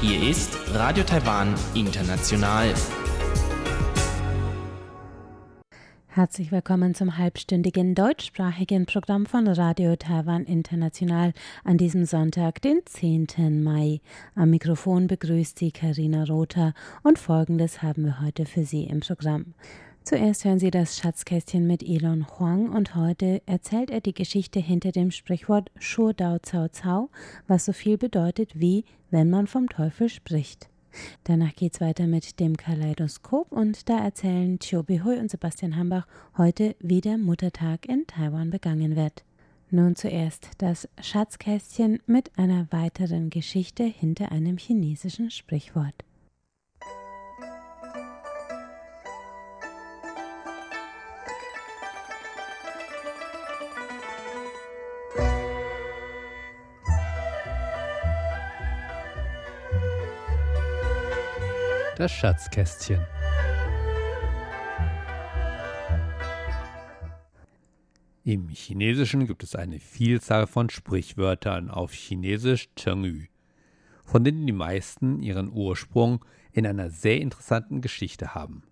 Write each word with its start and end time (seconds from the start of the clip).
Hier 0.00 0.30
ist 0.30 0.56
Radio 0.72 1.02
Taiwan 1.02 1.56
International. 1.74 2.72
Herzlich 6.06 6.52
willkommen 6.52 6.94
zum 6.94 7.18
halbstündigen 7.18 7.96
deutschsprachigen 7.96 8.86
Programm 8.86 9.26
von 9.26 9.48
Radio 9.48 9.96
Taiwan 9.96 10.44
International 10.44 11.32
an 11.64 11.76
diesem 11.76 12.04
Sonntag, 12.04 12.62
den 12.62 12.82
10. 12.86 13.64
Mai. 13.64 14.00
Am 14.36 14.50
Mikrofon 14.50 15.08
begrüßt 15.08 15.58
Sie 15.58 15.72
Karina 15.72 16.22
Rother 16.22 16.72
und 17.02 17.18
Folgendes 17.18 17.82
haben 17.82 18.04
wir 18.04 18.20
heute 18.20 18.46
für 18.46 18.64
Sie 18.64 18.84
im 18.84 19.00
Programm. 19.00 19.54
Zuerst 20.02 20.44
hören 20.44 20.58
Sie 20.58 20.70
das 20.70 20.96
Schatzkästchen 20.96 21.66
mit 21.66 21.82
Elon 21.82 22.26
Huang 22.26 22.70
und 22.70 22.94
heute 22.94 23.42
erzählt 23.46 23.90
er 23.90 24.00
die 24.00 24.14
Geschichte 24.14 24.58
hinter 24.58 24.92
dem 24.92 25.10
Sprichwort 25.10 25.70
Shu 25.78 26.12
Dao 26.12 26.38
Cao 26.40 26.68
Cao, 26.72 27.10
was 27.46 27.66
so 27.66 27.72
viel 27.72 27.98
bedeutet 27.98 28.58
wie 28.58 28.84
wenn 29.10 29.28
man 29.30 29.46
vom 29.46 29.68
Teufel 29.68 30.08
spricht. 30.08 30.68
Danach 31.24 31.54
geht's 31.54 31.80
weiter 31.80 32.06
mit 32.06 32.40
dem 32.40 32.56
Kaleidoskop 32.56 33.52
und 33.52 33.88
da 33.88 33.98
erzählen 33.98 34.58
Chiu 34.58 34.82
Bihui 34.82 35.18
und 35.18 35.30
Sebastian 35.30 35.76
Hambach 35.76 36.06
heute, 36.36 36.74
wie 36.80 37.00
der 37.00 37.18
Muttertag 37.18 37.86
in 37.86 38.06
Taiwan 38.06 38.50
begangen 38.50 38.96
wird. 38.96 39.22
Nun 39.70 39.94
zuerst 39.94 40.50
das 40.58 40.88
Schatzkästchen 41.00 42.00
mit 42.06 42.36
einer 42.36 42.66
weiteren 42.72 43.30
Geschichte 43.30 43.84
hinter 43.84 44.32
einem 44.32 44.56
chinesischen 44.56 45.30
Sprichwort. 45.30 45.94
Das 62.00 62.12
Schatzkästchen. 62.12 62.98
Im 68.24 68.48
Chinesischen 68.48 69.26
gibt 69.26 69.42
es 69.42 69.54
eine 69.54 69.78
Vielzahl 69.80 70.46
von 70.46 70.70
Sprichwörtern 70.70 71.68
auf 71.68 71.92
Chinesisch 71.92 72.70
Chengyu, 72.74 73.26
von 74.06 74.24
denen 74.24 74.46
die 74.46 74.54
meisten 74.54 75.20
ihren 75.20 75.52
Ursprung 75.52 76.24
in 76.52 76.66
einer 76.66 76.88
sehr 76.88 77.20
interessanten 77.20 77.82
Geschichte 77.82 78.34
haben. 78.34 78.62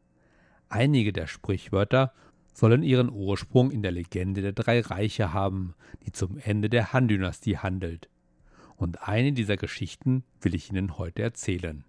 Einige 0.71 1.13
der 1.13 1.27
Sprichwörter 1.27 2.15
sollen 2.55 2.83
ihren 2.83 3.11
Ursprung 3.11 3.71
in 3.71 3.83
der 3.83 3.93
Legende 3.93 4.41
der 4.41 4.53
drei 4.53 4.81
Reiche 4.81 5.35
haben, 5.35 5.75
die 6.07 6.13
zum 6.13 6.39
Ende 6.39 6.71
der 6.71 6.95
Han-Dynastie 6.95 7.59
handelt. 7.59 8.09
Und 8.77 9.07
eine 9.07 9.35
dieser 9.35 9.59
Geschichten 9.59 10.25
will 10.41 10.55
ich 10.55 10.71
Ihnen 10.71 10.97
heute 10.97 11.21
erzählen. 11.21 11.85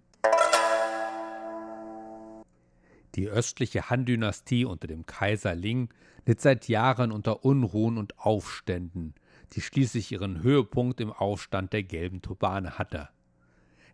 Die 3.14 3.28
östliche 3.28 3.90
Han-Dynastie 3.90 4.64
unter 4.64 4.86
dem 4.86 5.06
Kaiser 5.06 5.54
Ling 5.54 5.88
litt 6.26 6.40
seit 6.40 6.68
Jahren 6.68 7.12
unter 7.12 7.44
Unruhen 7.44 7.98
und 7.98 8.18
Aufständen, 8.18 9.14
die 9.52 9.60
schließlich 9.60 10.12
ihren 10.12 10.42
Höhepunkt 10.42 11.00
im 11.00 11.12
Aufstand 11.12 11.72
der 11.72 11.82
gelben 11.82 12.22
Turbane 12.22 12.78
hatte. 12.78 13.08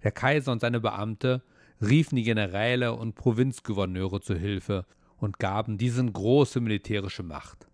Der 0.03 0.13
Kaiser 0.13 0.53
und 0.53 0.61
seine 0.61 0.81
Beamte 0.81 1.43
riefen 1.81 2.17
die 2.17 2.25
Generäle 2.25 2.93
und 2.95 3.15
Provinzgouverneure 3.15 4.21
zu 4.21 4.35
Hilfe 4.35 4.87
und 5.19 5.39
gaben 5.39 5.79
diesen 5.79 6.13
große 6.13 6.61
militärische 6.61 7.23
Macht. 7.23 7.67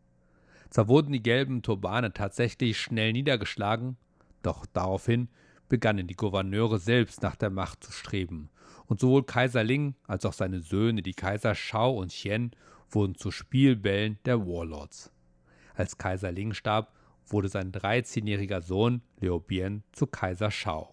Zwar 0.71 0.89
wurden 0.89 1.13
die 1.13 1.23
gelben 1.23 1.63
Turbane 1.63 2.13
tatsächlich 2.13 2.81
schnell 2.81 3.13
niedergeschlagen, 3.13 3.97
doch 4.43 4.65
daraufhin 4.67 5.29
begannen 5.69 6.07
die 6.07 6.17
Gouverneure 6.17 6.79
selbst 6.79 7.23
nach 7.23 7.37
der 7.37 7.51
Macht 7.51 7.85
zu 7.85 7.93
streben, 7.93 8.49
und 8.93 9.01
sowohl 9.01 9.25
Kaiser 9.25 9.65
Ling 9.65 9.95
als 10.07 10.27
auch 10.27 10.35
seine 10.35 10.61
Söhne, 10.61 11.01
die 11.01 11.15
Kaiser 11.15 11.55
Shao 11.55 11.99
und 11.99 12.09
Xian, 12.09 12.51
wurden 12.91 13.15
zu 13.15 13.31
Spielbällen 13.31 14.19
der 14.27 14.47
Warlords. 14.47 15.11
Als 15.75 15.97
Kaiser 15.97 16.31
Ling 16.31 16.53
starb, 16.53 16.93
wurde 17.27 17.49
sein 17.49 17.73
13-jähriger 17.73 18.61
Sohn 18.61 19.01
Liu 19.19 19.41
Bian 19.41 19.83
zu 19.93 20.07
Kaiser 20.07 20.51
Shao. 20.51 20.93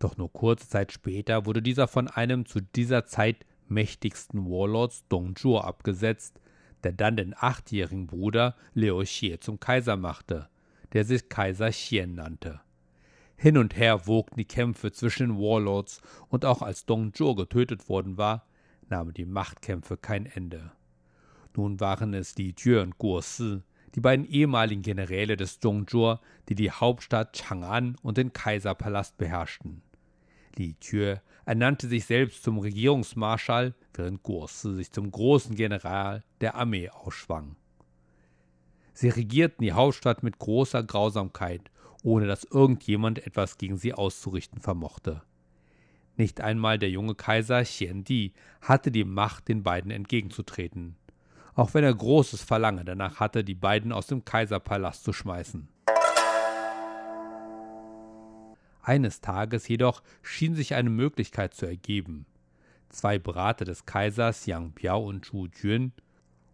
Doch 0.00 0.16
nur 0.16 0.32
kurze 0.32 0.68
Zeit 0.68 0.90
später 0.90 1.46
wurde 1.46 1.62
dieser 1.62 1.86
von 1.86 2.08
einem 2.08 2.44
zu 2.44 2.60
dieser 2.60 3.06
Zeit 3.06 3.46
mächtigsten 3.68 4.44
Warlords 4.50 5.06
Dong 5.08 5.36
Zhuo 5.36 5.60
abgesetzt, 5.60 6.40
der 6.82 6.90
dann 6.90 7.16
den 7.16 7.36
achtjährigen 7.38 8.08
Bruder 8.08 8.56
Liu 8.74 9.00
Xie 9.04 9.38
zum 9.38 9.60
Kaiser 9.60 9.96
machte, 9.96 10.48
der 10.92 11.04
sich 11.04 11.28
Kaiser 11.28 11.70
Xian 11.70 12.16
nannte. 12.16 12.60
Hin 13.40 13.56
und 13.56 13.76
her 13.76 14.08
wogten 14.08 14.36
die 14.36 14.44
Kämpfe 14.44 14.90
zwischen 14.90 15.28
den 15.28 15.38
Warlords 15.38 16.02
und 16.28 16.44
auch 16.44 16.60
als 16.60 16.86
Dong 16.86 17.14
Zhuo 17.14 17.36
getötet 17.36 17.88
worden 17.88 18.18
war, 18.18 18.44
nahmen 18.88 19.14
die 19.14 19.26
Machtkämpfe 19.26 19.96
kein 19.96 20.26
Ende. 20.26 20.72
Nun 21.54 21.78
waren 21.78 22.14
es 22.14 22.36
Li 22.36 22.52
Jue 22.58 22.82
und 22.82 22.98
Guo 22.98 23.20
Si, 23.20 23.62
die 23.94 24.00
beiden 24.00 24.26
ehemaligen 24.26 24.82
Generäle 24.82 25.36
des 25.36 25.60
Zhongzhou, 25.60 26.16
die 26.48 26.56
die 26.56 26.72
Hauptstadt 26.72 27.36
Chang'an 27.36 27.94
und 28.02 28.18
den 28.18 28.32
Kaiserpalast 28.32 29.16
beherrschten. 29.18 29.82
Li 30.56 30.74
Jue 30.82 31.20
ernannte 31.46 31.86
sich 31.86 32.06
selbst 32.06 32.42
zum 32.42 32.58
Regierungsmarschall, 32.58 33.76
während 33.94 34.24
Guo 34.24 34.48
Si 34.48 34.74
sich 34.74 34.90
zum 34.90 35.12
großen 35.12 35.54
General 35.54 36.24
der 36.40 36.56
Armee 36.56 36.90
ausschwang. 36.90 37.54
Sie 38.94 39.10
regierten 39.10 39.62
die 39.62 39.74
Hauptstadt 39.74 40.24
mit 40.24 40.40
großer 40.40 40.82
Grausamkeit 40.82 41.70
ohne 42.02 42.26
dass 42.26 42.44
irgendjemand 42.44 43.26
etwas 43.26 43.58
gegen 43.58 43.76
sie 43.76 43.94
auszurichten 43.94 44.60
vermochte. 44.60 45.22
Nicht 46.16 46.40
einmal 46.40 46.78
der 46.78 46.90
junge 46.90 47.14
Kaiser 47.14 47.62
Xian 47.62 48.04
Di 48.04 48.32
hatte 48.60 48.90
die 48.90 49.04
Macht, 49.04 49.48
den 49.48 49.62
beiden 49.62 49.90
entgegenzutreten, 49.90 50.96
auch 51.54 51.74
wenn 51.74 51.84
er 51.84 51.94
großes 51.94 52.42
Verlangen 52.42 52.84
danach 52.86 53.20
hatte, 53.20 53.44
die 53.44 53.54
beiden 53.54 53.92
aus 53.92 54.08
dem 54.08 54.24
Kaiserpalast 54.24 55.04
zu 55.04 55.12
schmeißen. 55.12 55.68
Eines 58.82 59.20
Tages 59.20 59.68
jedoch 59.68 60.02
schien 60.22 60.54
sich 60.54 60.74
eine 60.74 60.90
Möglichkeit 60.90 61.52
zu 61.54 61.66
ergeben. 61.66 62.26
Zwei 62.88 63.18
Berater 63.18 63.64
des 63.66 63.84
Kaisers 63.84 64.46
Yang 64.46 64.72
Biao 64.72 65.06
und 65.06 65.26
Zhu 65.26 65.46
Jun 65.46 65.92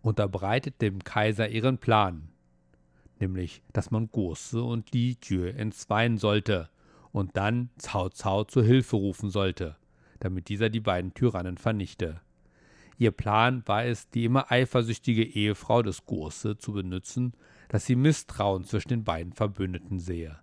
unterbreiteten 0.03 0.79
dem 0.81 1.05
Kaiser 1.05 1.49
ihren 1.49 1.79
Plan, 1.79 2.29
nämlich 3.21 3.63
dass 3.73 3.91
man 3.91 4.09
Gose 4.11 4.63
und 4.63 4.93
Li 4.93 5.17
Jue 5.23 5.53
entzweien 5.55 6.19
sollte 6.19 6.69
und 7.13 7.37
dann 7.37 7.71
Cao 7.83 8.11
Cao 8.11 8.45
zur 8.45 8.65
Hilfe 8.65 8.97
rufen 8.97 9.31
sollte, 9.31 9.77
damit 10.21 10.49
dieser 10.49 10.71
die 10.71 10.81
beiden 10.81 11.15
Tyrannen 11.15 11.59
vernichte. 11.59 12.21
Ihr 12.99 13.11
Plan 13.11 13.63
war 13.67 13.85
es, 13.85 14.09
die 14.11 14.25
immer 14.25 14.51
eifersüchtige 14.51 15.25
Ehefrau 15.25 15.83
des 15.83 16.07
Gose 16.07 16.57
zu 16.57 16.73
benutzen, 16.73 17.33
dass 17.69 17.87
sie 17.87 17.97
Misstrauen 17.97 18.65
zwischen 18.65 18.91
den 18.91 19.05
beiden 19.05 19.33
Verbündeten 19.33 19.99
sehe. 19.99 20.39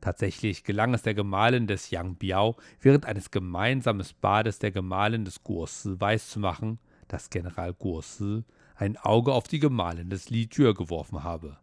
Tatsächlich 0.00 0.64
gelang 0.64 0.94
es 0.94 1.02
der 1.02 1.14
Gemahlin 1.14 1.66
des 1.66 1.90
Yang 1.90 2.16
Biao, 2.16 2.56
während 2.80 3.04
eines 3.04 3.30
gemeinsamen 3.30 4.06
Bades 4.20 4.58
der 4.58 4.70
Gemahlin 4.70 5.24
des 5.24 5.44
Guosi 5.44 6.00
weiszumachen, 6.00 6.78
dass 7.08 7.28
General 7.28 7.74
Guosi 7.74 8.44
ein 8.76 8.96
Auge 8.96 9.32
auf 9.32 9.46
die 9.46 9.58
Gemahlin 9.58 10.08
des 10.08 10.30
Li 10.30 10.48
Jue 10.50 10.72
geworfen 10.72 11.22
habe. 11.22 11.58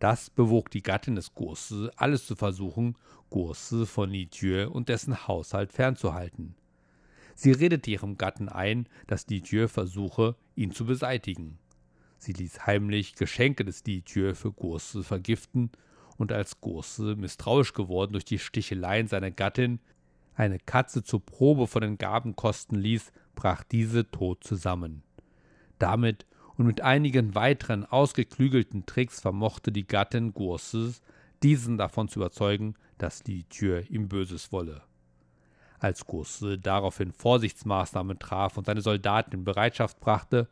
Das 0.00 0.30
bewog 0.30 0.70
die 0.70 0.82
Gattin 0.82 1.14
des 1.14 1.34
Gurse, 1.34 1.92
alles 1.96 2.26
zu 2.26 2.34
versuchen, 2.34 2.96
Gurse 3.28 3.86
von 3.86 4.12
Jue 4.12 4.68
und 4.68 4.88
dessen 4.88 5.28
Haushalt 5.28 5.72
fernzuhalten. 5.72 6.56
Sie 7.34 7.52
redete 7.52 7.90
ihrem 7.90 8.16
Gatten 8.16 8.48
ein, 8.48 8.88
dass 9.06 9.26
Jue 9.28 9.68
versuche, 9.68 10.36
ihn 10.56 10.72
zu 10.72 10.86
beseitigen. 10.86 11.58
Sie 12.18 12.32
ließ 12.32 12.66
heimlich 12.66 13.14
Geschenke 13.14 13.64
des 13.64 13.82
Jue 13.86 14.34
für 14.34 14.50
Gurse 14.52 15.04
vergiften, 15.04 15.70
und 16.16 16.32
als 16.32 16.60
Gurse, 16.60 17.16
misstrauisch 17.16 17.72
geworden 17.72 18.12
durch 18.12 18.26
die 18.26 18.38
Sticheleien 18.38 19.06
seiner 19.06 19.30
Gattin, 19.30 19.80
eine 20.34 20.58
Katze 20.58 21.02
zur 21.02 21.24
Probe 21.24 21.66
von 21.66 21.80
den 21.80 21.96
Gaben 21.96 22.36
kosten 22.36 22.76
ließ, 22.76 23.10
brach 23.34 23.64
diese 23.64 24.10
tot 24.10 24.44
zusammen. 24.44 25.02
Damit 25.78 26.26
und 26.60 26.66
mit 26.66 26.82
einigen 26.82 27.34
weiteren 27.34 27.86
ausgeklügelten 27.86 28.84
Tricks 28.84 29.18
vermochte 29.18 29.72
die 29.72 29.86
Gattin 29.86 30.34
Gurses, 30.34 31.00
diesen 31.42 31.78
davon 31.78 32.08
zu 32.08 32.18
überzeugen, 32.18 32.74
dass 32.98 33.22
die 33.22 33.44
Tür 33.44 33.90
ihm 33.90 34.10
Böses 34.10 34.52
wolle. 34.52 34.82
Als 35.78 36.04
Gurse 36.04 36.58
daraufhin 36.58 37.12
Vorsichtsmaßnahmen 37.12 38.18
traf 38.18 38.58
und 38.58 38.66
seine 38.66 38.82
Soldaten 38.82 39.32
in 39.32 39.44
Bereitschaft 39.44 40.00
brachte, 40.00 40.48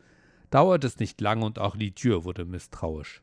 dauerte 0.48 0.86
es 0.86 0.98
nicht 0.98 1.20
lange 1.20 1.44
und 1.44 1.58
auch 1.58 1.76
Li 1.76 1.90
Tür 1.90 2.24
wurde 2.24 2.46
misstrauisch. 2.46 3.20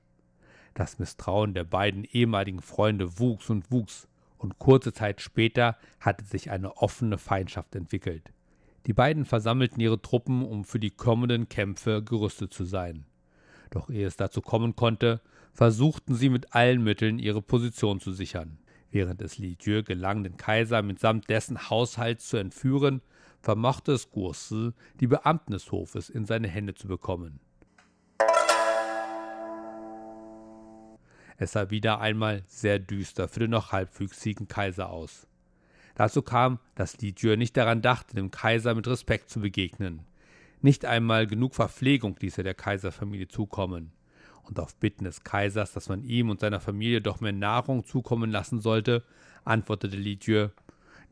Das 0.76 1.00
Misstrauen 1.00 1.56
der 1.56 1.64
beiden 1.64 2.04
ehemaligen 2.04 2.62
Freunde 2.62 3.18
wuchs 3.18 3.50
und 3.50 3.72
wuchs, 3.72 4.08
und 4.38 4.60
kurze 4.60 4.94
Zeit 4.94 5.22
später 5.22 5.76
hatte 6.00 6.24
sich 6.24 6.52
eine 6.52 6.78
offene 6.78 7.18
Feindschaft 7.18 7.74
entwickelt. 7.74 8.32
Die 8.86 8.94
beiden 8.94 9.26
versammelten 9.26 9.80
ihre 9.80 10.02
Truppen, 10.02 10.46
um 10.46 10.64
für 10.64 10.80
die 10.80 10.92
kommenden 10.92 11.50
Kämpfe 11.50 12.04
gerüstet 12.04 12.54
zu 12.54 12.66
sein. 12.66 13.06
Doch 13.72 13.90
ehe 13.90 14.06
es 14.06 14.16
dazu 14.16 14.42
kommen 14.42 14.76
konnte, 14.76 15.22
versuchten 15.54 16.14
sie 16.14 16.30
mit 16.30 16.54
allen 16.54 16.84
Mitteln 16.84 17.18
ihre 17.18 17.42
Position 17.42 18.00
zu 18.00 18.12
sichern. 18.12 18.60
Während 18.92 19.22
es 19.22 19.40
Li 19.40 19.58
Jue 19.60 19.84
gelang, 19.84 20.24
den 20.24 20.38
Kaiser 20.38 20.82
mitsamt 20.82 21.30
dessen 21.30 21.70
Haushalt 21.70 22.22
zu 22.22 22.38
entführen, 22.38 23.02
vermochte 23.42 23.94
es 23.94 24.12
Guosi, 24.12 24.72
die 25.00 25.08
Beamten 25.08 25.52
des 25.52 25.72
Hofes 25.72 26.10
in 26.10 26.26
seine 26.26 26.48
Hände 26.48 26.76
zu 26.76 26.88
bekommen. 26.88 27.40
Es 31.38 31.52
sah 31.52 31.70
wieder 31.70 32.00
einmal 32.00 32.44
sehr 32.48 32.80
düster 32.80 33.28
für 33.28 33.42
den 33.42 33.52
noch 33.52 33.72
halbwüchsigen 33.72 34.48
Kaiser 34.48 34.90
aus. 34.90 35.28
Dazu 35.95 36.21
kam, 36.21 36.59
dass 36.75 36.97
Li 37.00 37.13
Jue 37.18 37.38
nicht 37.38 37.57
daran 37.57 37.81
dachte, 37.81 38.15
dem 38.15 38.30
Kaiser 38.30 38.75
mit 38.75 38.88
Respekt 38.88 39.30
zu 39.30 39.39
begegnen. 39.39 40.01
Nicht 40.62 40.86
einmal 40.86 41.25
genug 41.25 41.56
Verpflegung 41.56 42.18
ließ 42.19 42.38
er 42.38 42.44
der 42.44 42.53
Kaiserfamilie 42.53 43.27
zukommen. 43.27 43.92
Und 44.44 44.59
auf 44.59 44.75
Bitten 44.75 45.06
des 45.06 45.24
Kaisers, 45.24 45.71
dass 45.71 45.89
man 45.89 46.03
ihm 46.03 46.30
und 46.30 46.39
seiner 46.39 46.59
Familie 46.59 47.01
doch 47.01 47.19
mehr 47.21 47.33
Nahrung 47.33 47.86
zukommen 47.86 48.30
lassen 48.30 48.59
sollte, 48.59 49.03
antwortete 49.44 49.97
Li 49.97 50.19
Jue, 50.21 50.51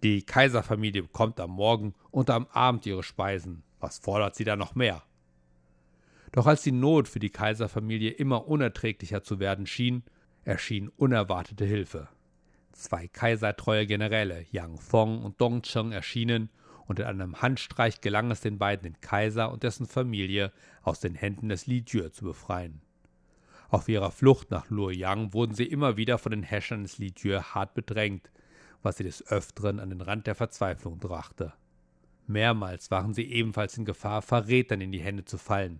die 0.03 0.21
Kaiserfamilie 0.21 1.03
bekommt 1.03 1.39
am 1.39 1.51
Morgen 1.51 1.95
und 2.11 2.29
am 2.29 2.47
Abend 2.51 2.85
ihre 2.85 3.03
Speisen. 3.03 3.63
Was 3.79 3.99
fordert 3.99 4.35
sie 4.35 4.43
da 4.43 4.55
noch 4.55 4.75
mehr? 4.75 5.01
Doch 6.33 6.45
als 6.45 6.63
die 6.63 6.71
Not 6.71 7.07
für 7.07 7.19
die 7.19 7.29
Kaiserfamilie 7.29 8.11
immer 8.11 8.47
unerträglicher 8.47 9.23
zu 9.23 9.39
werden 9.39 9.65
schien, 9.65 10.03
erschien 10.43 10.89
unerwartete 10.89 11.63
Hilfe. 11.63 12.09
Zwei 12.73 13.07
kaisertreue 13.07 13.85
Generäle, 13.85 14.45
Yang 14.51 14.79
Fong 14.79 15.23
und 15.23 15.39
Dong 15.39 15.61
Cheng, 15.61 15.91
erschienen 15.91 16.49
und 16.85 16.99
in 16.99 17.05
einem 17.05 17.41
Handstreich 17.41 18.01
gelang 18.01 18.31
es 18.31 18.41
den 18.41 18.57
beiden, 18.57 18.83
den 18.83 18.99
Kaiser 18.99 19.51
und 19.51 19.63
dessen 19.63 19.85
Familie 19.85 20.51
aus 20.81 20.99
den 20.99 21.15
Händen 21.15 21.49
des 21.49 21.67
Li 21.67 21.83
Jue 21.87 22.11
zu 22.11 22.25
befreien. 22.25 22.81
Auf 23.69 23.87
ihrer 23.89 24.11
Flucht 24.11 24.51
nach 24.51 24.69
Luoyang 24.69 25.33
wurden 25.33 25.55
sie 25.55 25.65
immer 25.65 25.97
wieder 25.97 26.17
von 26.17 26.31
den 26.31 26.43
Häschern 26.43 26.83
des 26.83 26.97
Li 26.97 27.13
Jue 27.15 27.41
hart 27.41 27.73
bedrängt, 27.73 28.29
was 28.81 28.97
sie 28.97 29.03
des 29.03 29.25
Öfteren 29.27 29.79
an 29.79 29.89
den 29.89 30.01
Rand 30.01 30.27
der 30.27 30.35
Verzweiflung 30.35 30.99
brachte. 30.99 31.53
Mehrmals 32.27 32.91
waren 32.91 33.13
sie 33.13 33.31
ebenfalls 33.31 33.77
in 33.77 33.85
Gefahr, 33.85 34.21
Verrätern 34.21 34.81
in 34.81 34.91
die 34.91 35.01
Hände 35.01 35.25
zu 35.25 35.37
fallen, 35.37 35.79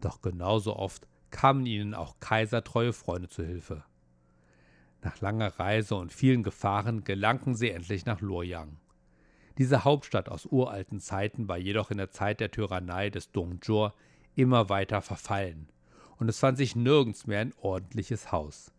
doch 0.00 0.22
genauso 0.22 0.76
oft 0.76 1.06
kamen 1.30 1.66
ihnen 1.66 1.94
auch 1.94 2.20
kaisertreue 2.20 2.92
Freunde 2.92 3.28
zu 3.28 3.44
Hilfe. 3.44 3.84
Nach 5.02 5.20
langer 5.20 5.58
Reise 5.58 5.96
und 5.96 6.12
vielen 6.12 6.44
Gefahren 6.44 7.02
gelangten 7.02 7.54
sie 7.54 7.70
endlich 7.70 8.06
nach 8.06 8.20
Luoyang. 8.20 8.76
Diese 9.58 9.84
Hauptstadt 9.84 10.28
aus 10.28 10.46
uralten 10.46 11.00
Zeiten 11.00 11.48
war 11.48 11.58
jedoch 11.58 11.90
in 11.90 11.98
der 11.98 12.10
Zeit 12.10 12.40
der 12.40 12.50
Tyrannei 12.50 13.10
des 13.10 13.32
Dongzhor 13.32 13.94
immer 14.34 14.68
weiter 14.68 15.02
verfallen, 15.02 15.68
und 16.18 16.28
es 16.28 16.38
fand 16.38 16.56
sich 16.56 16.76
nirgends 16.76 17.26
mehr 17.26 17.40
ein 17.40 17.52
ordentliches 17.60 18.32
Haus. 18.32 18.72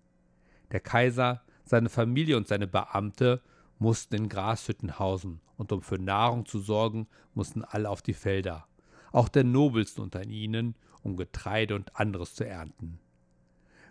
Der 0.72 0.80
Kaiser, 0.80 1.42
seine 1.66 1.90
Familie 1.90 2.38
und 2.38 2.48
seine 2.48 2.68
Beamte 2.68 3.42
mussten 3.78 4.16
in 4.16 4.30
Grashütten 4.30 4.98
hausen, 4.98 5.42
und 5.58 5.72
um 5.72 5.81
für 5.81 6.00
Nahrung 6.00 6.46
zu 6.46 6.60
sorgen, 6.60 7.08
mussten 7.34 7.64
alle 7.64 7.90
auf 7.90 8.02
die 8.02 8.14
Felder, 8.14 8.66
auch 9.12 9.28
der 9.28 9.44
Nobelsten 9.44 10.04
unter 10.04 10.24
ihnen, 10.24 10.76
um 11.04 11.18
Getreide 11.18 11.76
und 11.76 11.96
anderes 11.96 12.34
zu 12.34 12.46
ernten. 12.46 13.00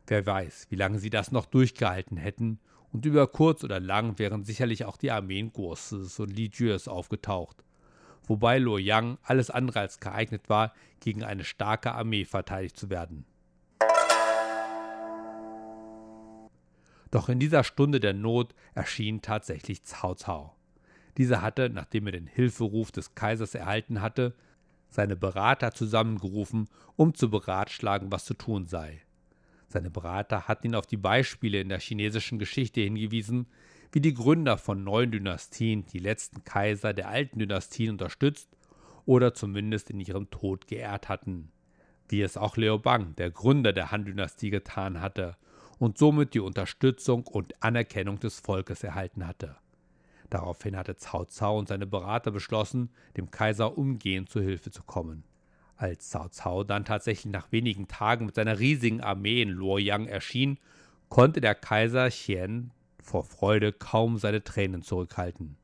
Wer 0.07 0.27
weiß, 0.27 0.67
wie 0.71 0.77
lange 0.77 0.99
sie 0.99 1.11
das 1.11 1.33
noch 1.33 1.47
durchgehalten 1.47 2.17
hätten, 2.17 2.59
und 2.93 3.07
über 3.07 3.27
kurz 3.27 3.65
oder 3.65 3.81
lang 3.81 4.19
wären 4.19 4.45
sicherlich 4.45 4.85
auch 4.85 4.99
die 4.99 5.11
Armeen 5.11 5.53
Gurses 5.53 6.21
und 6.21 6.29
Li 6.29 6.51
Jues 6.53 6.89
aufgetaucht, 6.89 7.65
wobei 8.27 8.59
Luo 8.59 8.77
Yang 8.77 9.19
alles 9.23 9.51
andere 9.51 9.81
als 9.81 9.99
geeignet 9.99 10.49
war, 10.49 10.75
gegen 11.01 11.25
eine 11.25 11.45
starke 11.45 11.93
Armee 11.93 12.25
verteidigt 12.25 12.77
zu 12.77 12.91
werden. 12.91 13.25
Doch 17.11 17.29
in 17.29 17.39
dieser 17.39 17.65
Stunde 17.65 18.01
der 18.01 18.15
Not 18.15 18.55
erschien 18.75 19.21
tatsächlich 19.21 19.85
Cao 19.85 20.15
Cao. 20.15 20.57
Dieser 21.19 21.43
hatte, 21.43 21.69
nachdem 21.69 22.07
er 22.07 22.13
den 22.13 22.27
Hilferuf 22.27 22.91
des 22.91 23.15
Kaisers 23.15 23.55
erhalten 23.55 24.01
hatte, 24.01 24.35
seine 24.89 25.17
Berater 25.17 25.73
zusammengerufen, 25.73 26.69
um 26.97 27.15
zu 27.15 27.31
beratschlagen, 27.31 28.11
was 28.13 28.25
zu 28.25 28.35
tun 28.35 28.67
sei. 28.67 29.03
Seine 29.73 29.91
Berater 29.91 30.49
hatten 30.49 30.67
ihn 30.67 30.75
auf 30.75 30.87
die 30.87 30.99
Beispiele 30.99 31.59
in 31.59 31.71
der 31.71 31.81
chinesischen 31.81 32.39
Geschichte 32.39 32.83
hingewiesen, 32.83 33.47
wie 33.91 34.03
die 34.03 34.13
Gründer 34.13 34.59
von 34.59 34.85
neuen 34.85 35.11
Dynastien 35.11 35.87
die 35.87 35.99
letzten 35.99 36.45
Kaiser 36.45 36.93
der 36.93 37.09
alten 37.09 37.39
Dynastien 37.39 37.91
unterstützt 37.93 38.51
oder 39.07 39.33
zumindest 39.33 39.89
in 39.89 39.99
ihrem 40.01 40.29
Tod 40.31 40.67
geehrt 40.67 41.09
hatten, 41.09 41.51
wie 42.11 42.21
es 42.21 42.37
auch 42.37 42.59
Liu 42.59 42.79
Bang, 42.79 43.17
der 43.17 43.31
Gründer 43.31 43.73
der 43.73 43.91
Han-Dynastie, 43.91 44.51
getan 44.51 45.01
hatte 45.01 45.39
und 45.79 45.97
somit 45.97 46.35
die 46.35 46.41
Unterstützung 46.41 47.27
und 47.27 47.63
Anerkennung 47.63 48.21
des 48.21 48.41
Volkes 48.41 48.85
erhalten 48.85 49.27
hatte. 49.27 49.57
Daraufhin 50.29 50.77
hatte 50.77 50.95
Cao 50.95 51.25
Cao 51.25 51.59
und 51.59 51.69
seine 51.69 51.87
Berater 51.87 52.31
beschlossen, 52.31 52.91
dem 53.17 53.31
Kaiser 53.31 53.79
umgehend 53.79 54.29
zu 54.29 54.43
Hilfe 54.43 54.71
zu 54.71 54.83
kommen. 54.83 55.25
Als 55.83 56.11
Cao 56.11 56.29
Cao 56.29 56.63
dann 56.63 56.85
tatsächlich 56.85 57.33
nach 57.33 57.51
wenigen 57.51 57.89
Tagen 57.89 58.27
mit 58.27 58.37
seiner 58.37 58.61
riesigen 58.61 59.01
Armee 59.01 59.43
in 59.43 59.49
Luoyang 59.49 60.07
erschien, 60.07 60.61
konnte 61.09 61.41
der 61.41 61.57
Kaiser 61.57 62.09
Xian 62.09 62.71
vor 63.03 63.25
Freude 63.25 63.73
kaum 63.73 64.17
seine 64.17 64.45
Tränen 64.45 64.83
zurückhalten. 64.83 65.57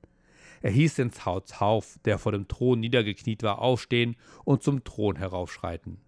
Er 0.60 0.72
hieß 0.72 0.96
den 0.96 1.12
Cao 1.12 1.40
Cao, 1.42 1.84
der 2.04 2.18
vor 2.18 2.32
dem 2.32 2.48
Thron 2.48 2.80
niedergekniet 2.80 3.44
war, 3.44 3.60
aufstehen 3.60 4.16
und 4.44 4.64
zum 4.64 4.82
Thron 4.82 5.14
heraufschreiten. 5.14 5.98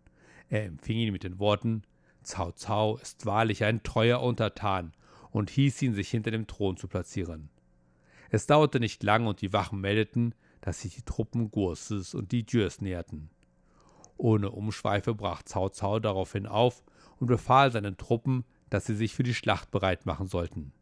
Er 0.49 0.65
empfing 0.65 0.99
ihn 0.99 1.13
mit 1.13 1.23
den 1.23 1.39
Worten 1.39 1.85
Cao 2.29 2.53
Cao 2.61 2.97
ist 2.97 3.27
wahrlich 3.27 3.63
ein 3.63 3.85
treuer 3.85 4.21
Untertan 4.23 4.93
und 5.31 5.51
hieß 5.51 5.83
ihn, 5.83 5.95
sich 5.95 6.11
hinter 6.11 6.33
dem 6.33 6.49
Thron 6.49 6.77
zu 6.77 6.89
platzieren. 6.89 7.49
Es 8.31 8.49
dauerte 8.49 8.81
nicht 8.81 9.05
lang 9.05 9.29
und 9.29 9.41
die 9.41 9.53
Wachen 9.53 9.81
meldeten, 9.81 10.35
dass 10.63 10.81
sich 10.81 10.97
die 10.97 11.03
Truppen 11.03 11.53
Gurses 11.53 12.13
und 12.13 12.33
die 12.33 12.45
Jürs 12.49 12.81
näherten. 12.81 13.31
Ohne 14.21 14.51
Umschweife 14.51 15.15
brach 15.15 15.43
Cao 15.45 15.71
Cao 15.71 15.99
daraufhin 15.99 16.47
auf 16.47 16.83
und 17.19 17.27
befahl 17.27 17.73
seinen 17.73 17.97
Truppen, 17.97 18.45
dass 18.69 18.87
sie 18.87 18.95
sich 18.95 19.15
für 19.15 19.23
die 19.23 19.35
Schlacht 19.35 19.71
bereit 19.71 20.07
machen 20.07 20.27
sollten. 20.27 20.73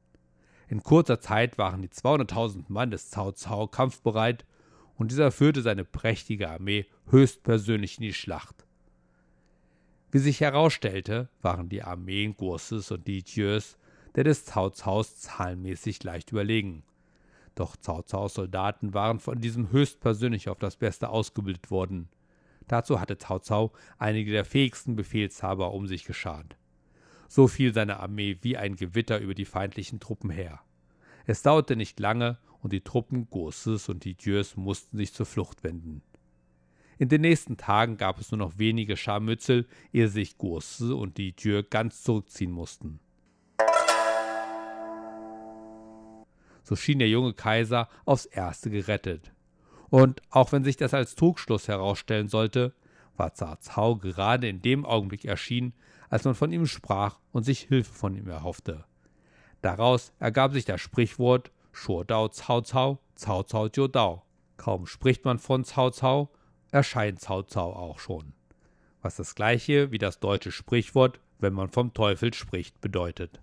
In 0.68 0.82
kurzer 0.82 1.20
Zeit 1.20 1.56
waren 1.56 1.80
die 1.80 1.88
200.000 1.88 2.64
Mann 2.68 2.90
des 2.90 3.10
Cao 3.10 3.32
Cao 3.32 3.68
kampfbereit 3.68 4.44
und 4.96 5.12
dieser 5.12 5.30
führte 5.30 5.62
seine 5.62 5.84
prächtige 5.84 6.50
Armee 6.50 6.86
höchstpersönlich 7.10 7.98
in 7.98 8.02
die 8.02 8.12
Schlacht. 8.12 8.66
Wie 10.10 10.18
sich 10.18 10.40
herausstellte, 10.40 11.28
waren 11.40 11.68
die 11.68 11.82
Armeen 11.82 12.36
Gurses 12.36 12.90
und 12.90 13.06
Dietjes 13.06 13.78
der 14.14 14.24
des 14.24 14.46
Cao 14.46 14.70
Caos 14.70 15.20
zahlenmäßig 15.20 16.02
leicht 16.02 16.32
überlegen. 16.32 16.82
Doch 17.54 17.76
Cao 17.80 18.02
Caos 18.02 18.34
Soldaten 18.34 18.92
waren 18.92 19.20
von 19.20 19.40
diesem 19.40 19.70
höchstpersönlich 19.70 20.48
auf 20.48 20.58
das 20.58 20.74
Beste 20.74 21.10
ausgebildet 21.10 21.70
worden. 21.70 22.08
Dazu 22.68 23.00
hatte 23.00 23.16
Cao 23.16 23.40
Cao 23.40 23.72
einige 23.98 24.30
der 24.30 24.44
fähigsten 24.44 24.94
Befehlshaber 24.94 25.72
um 25.72 25.86
sich 25.86 26.04
geschart. 26.04 26.56
So 27.26 27.48
fiel 27.48 27.74
seine 27.74 28.00
Armee 28.00 28.38
wie 28.42 28.56
ein 28.56 28.76
Gewitter 28.76 29.18
über 29.18 29.34
die 29.34 29.44
feindlichen 29.44 30.00
Truppen 30.00 30.30
her. 30.30 30.60
Es 31.26 31.42
dauerte 31.42 31.76
nicht 31.76 31.98
lange 31.98 32.38
und 32.62 32.72
die 32.72 32.82
Truppen 32.82 33.28
Gurses 33.30 33.88
und 33.88 34.04
Dietjes 34.04 34.56
mussten 34.56 34.96
sich 34.96 35.12
zur 35.12 35.26
Flucht 35.26 35.64
wenden. 35.64 36.02
In 36.98 37.08
den 37.08 37.20
nächsten 37.20 37.56
Tagen 37.56 37.96
gab 37.96 38.18
es 38.18 38.30
nur 38.32 38.38
noch 38.38 38.58
wenige 38.58 38.96
Scharmützel, 38.96 39.66
ehe 39.92 40.08
sich 40.08 40.36
Gurse 40.36 40.96
und 40.96 41.16
die 41.16 41.34
Tür 41.34 41.62
ganz 41.62 42.02
zurückziehen 42.02 42.50
mussten. 42.50 42.98
So 46.64 46.76
schien 46.76 46.98
der 46.98 47.08
junge 47.08 47.34
Kaiser 47.34 47.88
aufs 48.04 48.26
erste 48.26 48.68
gerettet. 48.68 49.32
Und 49.90 50.20
auch 50.30 50.52
wenn 50.52 50.64
sich 50.64 50.76
das 50.76 50.94
als 50.94 51.14
Trugschluss 51.14 51.68
herausstellen 51.68 52.28
sollte, 52.28 52.74
war 53.16 53.34
Zar 53.34 53.58
Cao 53.58 53.96
gerade 53.96 54.48
in 54.48 54.62
dem 54.62 54.84
Augenblick 54.84 55.24
erschienen, 55.24 55.72
als 56.08 56.24
man 56.24 56.34
von 56.34 56.52
ihm 56.52 56.66
sprach 56.66 57.18
und 57.32 57.44
sich 57.44 57.60
Hilfe 57.60 57.92
von 57.92 58.14
ihm 58.14 58.28
erhoffte. 58.28 58.84
Daraus 59.60 60.12
ergab 60.18 60.52
sich 60.52 60.64
das 60.64 60.80
Sprichwort 60.80 61.50
Shuo 61.72 62.04
Dao 62.04 62.28
Cao 62.28 62.62
Cao, 62.62 62.98
Cao 63.20 63.44
Cao 63.44 63.68
Jiu 63.68 63.88
Dao. 63.88 64.22
Kaum 64.56 64.86
spricht 64.86 65.24
man 65.24 65.38
von 65.38 65.64
Cao 65.64 65.90
Cao, 65.90 66.30
erscheint 66.70 67.20
Cao 67.20 67.42
Cao 67.42 67.72
auch 67.72 67.98
schon. 67.98 68.32
Was 69.02 69.16
das 69.16 69.34
gleiche 69.34 69.90
wie 69.90 69.98
das 69.98 70.20
deutsche 70.20 70.52
Sprichwort, 70.52 71.20
wenn 71.38 71.52
man 71.52 71.68
vom 71.68 71.94
Teufel 71.94 72.34
spricht, 72.34 72.80
bedeutet. 72.80 73.40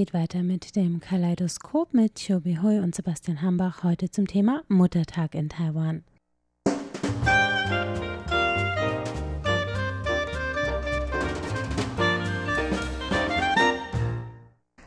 Geht 0.00 0.14
weiter 0.14 0.42
mit 0.42 0.76
dem 0.76 0.98
Kaleidoskop 0.98 1.92
mit 1.92 2.26
Chobi 2.26 2.56
Hui 2.62 2.78
und 2.78 2.94
Sebastian 2.94 3.42
Hambach 3.42 3.82
heute 3.82 4.10
zum 4.10 4.26
Thema 4.26 4.62
Muttertag 4.66 5.34
in 5.34 5.50
Taiwan. 5.50 6.04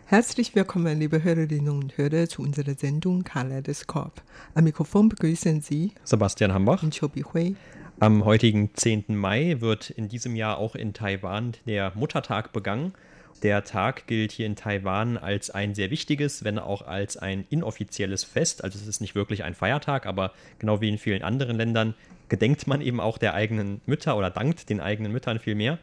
Herzlich 0.08 0.56
willkommen, 0.56 1.00
liebe 1.00 1.24
Hörerinnen 1.24 1.70
und 1.70 1.96
Hörer, 1.96 2.28
zu 2.28 2.42
unserer 2.42 2.74
Sendung 2.74 3.24
Kaleidoskop. 3.24 4.24
Am 4.56 4.64
Mikrofon 4.64 5.10
begrüßen 5.10 5.62
Sie 5.62 5.92
Sebastian 6.04 6.56
Hambach 6.56 6.82
und 6.82 7.00
Chobi 7.00 7.22
Hui. 7.22 7.56
Am 8.00 8.26
heutigen 8.26 8.72
10. 8.74 9.06
Mai 9.10 9.58
wird 9.60 9.92
in 9.92 10.10
diesem 10.10 10.36
Jahr 10.36 10.58
auch 10.58 10.74
in 10.74 10.96
Taiwan 10.96 11.54
der 11.68 11.92
Muttertag 11.94 12.52
begangen. 12.52 12.94
Der 13.42 13.64
Tag 13.64 14.08
gilt 14.08 14.32
hier 14.32 14.46
in 14.46 14.56
Taiwan 14.56 15.18
als 15.18 15.50
ein 15.50 15.76
sehr 15.76 15.90
wichtiges, 15.90 16.44
wenn 16.44 16.60
auch 16.60 16.82
als 16.84 17.18
ein 17.18 17.46
inoffizielles 17.50 18.24
Fest. 18.24 18.64
Also 18.64 18.80
es 18.80 18.88
ist 18.88 19.02
nicht 19.02 19.16
wirklich 19.16 19.44
ein 19.44 19.54
Feiertag, 19.54 20.06
aber 20.06 20.32
genau 20.60 20.80
wie 20.80 20.90
in 20.90 20.98
vielen 20.98 21.24
anderen 21.24 21.58
Ländern 21.58 21.94
gedenkt 22.30 22.68
man 22.68 22.82
eben 22.82 23.00
auch 23.00 23.18
der 23.18 23.34
eigenen 23.34 23.82
Mütter 23.86 24.18
oder 24.18 24.30
dankt 24.30 24.70
den 24.70 24.80
eigenen 24.80 25.12
Müttern 25.12 25.40
viel 25.40 25.56
mehr. 25.56 25.78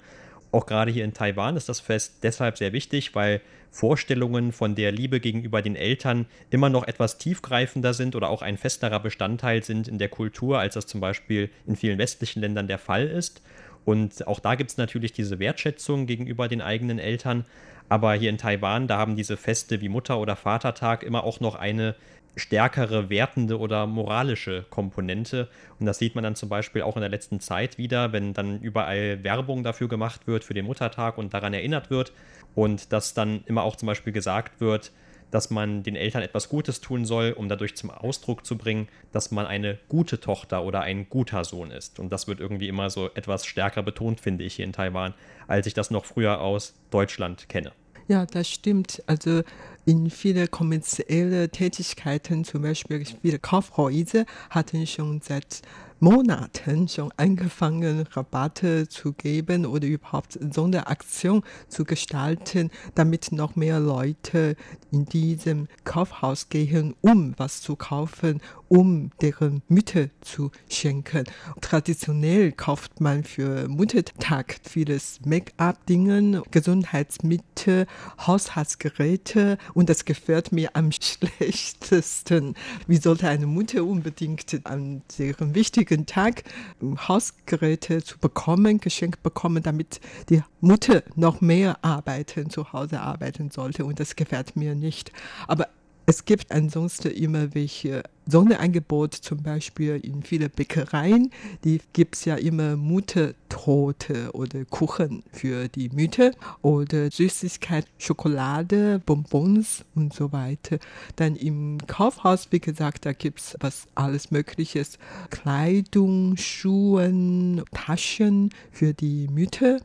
Auch 0.52 0.66
gerade 0.66 0.90
hier 0.90 1.04
in 1.04 1.14
Taiwan 1.14 1.56
ist 1.56 1.68
das 1.68 1.80
Fest 1.80 2.18
deshalb 2.22 2.58
sehr 2.58 2.72
wichtig, 2.72 3.14
weil 3.14 3.40
Vorstellungen 3.70 4.50
von 4.50 4.74
der 4.74 4.90
Liebe 4.90 5.20
gegenüber 5.20 5.62
den 5.62 5.76
Eltern 5.76 6.26
immer 6.50 6.68
noch 6.68 6.88
etwas 6.88 7.18
tiefgreifender 7.18 7.94
sind 7.94 8.16
oder 8.16 8.28
auch 8.30 8.42
ein 8.42 8.56
festerer 8.56 8.98
Bestandteil 8.98 9.62
sind 9.62 9.86
in 9.86 9.98
der 9.98 10.08
Kultur, 10.08 10.58
als 10.58 10.74
das 10.74 10.86
zum 10.86 11.00
Beispiel 11.00 11.50
in 11.66 11.76
vielen 11.76 11.98
westlichen 11.98 12.40
Ländern 12.40 12.66
der 12.66 12.78
Fall 12.78 13.06
ist. 13.06 13.42
Und 13.84 14.26
auch 14.26 14.40
da 14.40 14.54
gibt 14.54 14.70
es 14.70 14.76
natürlich 14.76 15.12
diese 15.12 15.38
Wertschätzung 15.38 16.06
gegenüber 16.06 16.48
den 16.48 16.60
eigenen 16.60 16.98
Eltern. 16.98 17.44
Aber 17.88 18.14
hier 18.14 18.30
in 18.30 18.38
Taiwan, 18.38 18.86
da 18.86 18.98
haben 18.98 19.16
diese 19.16 19.36
Feste 19.36 19.80
wie 19.80 19.88
Mutter- 19.88 20.18
oder 20.18 20.36
Vatertag 20.36 21.02
immer 21.02 21.24
auch 21.24 21.40
noch 21.40 21.56
eine 21.56 21.96
stärkere 22.36 23.10
wertende 23.10 23.58
oder 23.58 23.86
moralische 23.86 24.64
Komponente. 24.70 25.48
Und 25.78 25.86
das 25.86 25.98
sieht 25.98 26.14
man 26.14 26.24
dann 26.24 26.36
zum 26.36 26.48
Beispiel 26.48 26.82
auch 26.82 26.96
in 26.96 27.00
der 27.00 27.10
letzten 27.10 27.40
Zeit 27.40 27.78
wieder, 27.78 28.12
wenn 28.12 28.32
dann 28.32 28.60
überall 28.60 29.22
Werbung 29.24 29.64
dafür 29.64 29.88
gemacht 29.88 30.26
wird 30.26 30.44
für 30.44 30.54
den 30.54 30.66
Muttertag 30.66 31.18
und 31.18 31.34
daran 31.34 31.54
erinnert 31.54 31.90
wird. 31.90 32.12
Und 32.54 32.92
dass 32.92 33.14
dann 33.14 33.42
immer 33.46 33.62
auch 33.62 33.76
zum 33.76 33.86
Beispiel 33.86 34.12
gesagt 34.12 34.60
wird, 34.60 34.92
dass 35.30 35.50
man 35.50 35.82
den 35.82 35.96
Eltern 35.96 36.22
etwas 36.22 36.48
Gutes 36.48 36.80
tun 36.80 37.04
soll, 37.04 37.32
um 37.32 37.48
dadurch 37.48 37.76
zum 37.76 37.90
Ausdruck 37.90 38.44
zu 38.44 38.56
bringen, 38.56 38.88
dass 39.12 39.30
man 39.30 39.46
eine 39.46 39.78
gute 39.88 40.20
Tochter 40.20 40.64
oder 40.64 40.80
ein 40.80 41.08
guter 41.08 41.44
Sohn 41.44 41.70
ist. 41.70 41.98
Und 41.98 42.10
das 42.10 42.28
wird 42.28 42.40
irgendwie 42.40 42.68
immer 42.68 42.90
so 42.90 43.10
etwas 43.14 43.46
stärker 43.46 43.82
betont, 43.82 44.20
finde 44.20 44.44
ich, 44.44 44.54
hier 44.54 44.64
in 44.64 44.72
Taiwan, 44.72 45.14
als 45.46 45.66
ich 45.66 45.74
das 45.74 45.90
noch 45.90 46.04
früher 46.04 46.40
aus 46.40 46.74
Deutschland 46.90 47.48
kenne. 47.48 47.72
Ja, 48.08 48.26
das 48.26 48.48
stimmt. 48.48 49.02
Also 49.06 49.42
in 49.86 50.10
viele 50.10 50.48
kommerzielle 50.48 51.48
Tätigkeiten, 51.48 52.44
zum 52.44 52.62
Beispiel 52.62 53.04
viele 53.22 53.38
Kaufhäuser, 53.38 54.24
hatten 54.50 54.84
schon 54.88 55.20
seit 55.20 55.62
Monaten 56.02 56.88
schon 56.88 57.12
angefangen, 57.18 58.06
Rabatte 58.12 58.88
zu 58.88 59.12
geben 59.12 59.66
oder 59.66 59.86
überhaupt 59.86 60.38
Sonderaktion 60.50 61.42
zu 61.68 61.84
gestalten, 61.84 62.70
damit 62.94 63.32
noch 63.32 63.54
mehr 63.54 63.78
Leute 63.80 64.56
in 64.90 65.04
diesem 65.04 65.68
Kaufhaus 65.84 66.48
gehen, 66.48 66.94
um 67.02 67.34
was 67.36 67.60
zu 67.60 67.76
kaufen, 67.76 68.40
um 68.70 69.10
deren 69.20 69.62
Mütter 69.68 70.10
zu 70.20 70.52
schenken. 70.70 71.24
Traditionell 71.60 72.52
kauft 72.52 73.00
man 73.00 73.24
für 73.24 73.68
Muttertag 73.68 74.60
vieles 74.62 75.18
Make-up-Dingen, 75.24 76.40
Gesundheitsmittel, 76.52 77.86
Haushaltsgeräte 78.24 79.58
und 79.74 79.90
das 79.90 80.04
gefällt 80.04 80.52
mir 80.52 80.70
am 80.74 80.92
schlechtesten. 81.02 82.54
Wie 82.86 82.98
sollte 82.98 83.28
eine 83.28 83.46
Mutter 83.46 83.84
unbedingt 83.84 84.60
an 84.64 85.02
deren 85.18 85.56
wichtigen 85.56 86.06
Tag 86.06 86.44
Hausgeräte 86.80 88.04
zu 88.04 88.18
bekommen, 88.18 88.78
geschenkt 88.78 89.24
bekommen, 89.24 89.64
damit 89.64 90.00
die 90.28 90.44
Mutter 90.60 91.02
noch 91.16 91.40
mehr 91.40 91.84
arbeiten, 91.84 92.50
zu 92.50 92.72
Hause 92.72 93.00
arbeiten 93.00 93.50
sollte. 93.50 93.84
Und 93.84 93.98
das 93.98 94.14
gefällt 94.14 94.54
mir 94.54 94.76
nicht. 94.76 95.10
Aber 95.48 95.66
es 96.06 96.24
gibt 96.24 96.50
ansonsten 96.50 97.10
immer 97.10 97.54
welche 97.54 98.02
Sonderangebote, 98.26 99.20
zum 99.20 99.42
Beispiel 99.42 100.00
in 100.02 100.22
vielen 100.22 100.50
Bäckereien. 100.50 101.30
Die 101.64 101.80
gibt 101.92 102.16
es 102.16 102.24
ja 102.24 102.36
immer 102.36 102.76
Muttertorte 102.76 104.30
oder 104.32 104.64
Kuchen 104.64 105.22
für 105.32 105.68
die 105.68 105.88
Mütter 105.88 106.32
oder 106.62 107.10
Süßigkeit, 107.10 107.86
Schokolade, 107.98 109.00
Bonbons 109.04 109.84
und 109.94 110.14
so 110.14 110.32
weiter. 110.32 110.78
Dann 111.16 111.36
im 111.36 111.78
Kaufhaus, 111.86 112.48
wie 112.50 112.60
gesagt, 112.60 113.04
da 113.04 113.12
gibt 113.12 113.40
es 113.40 113.56
was 113.60 113.86
alles 113.94 114.30
Mögliches. 114.30 114.98
Kleidung, 115.30 116.36
Schuhen, 116.36 117.62
Taschen 117.72 118.50
für 118.70 118.94
die 118.94 119.28
Mütter 119.28 119.80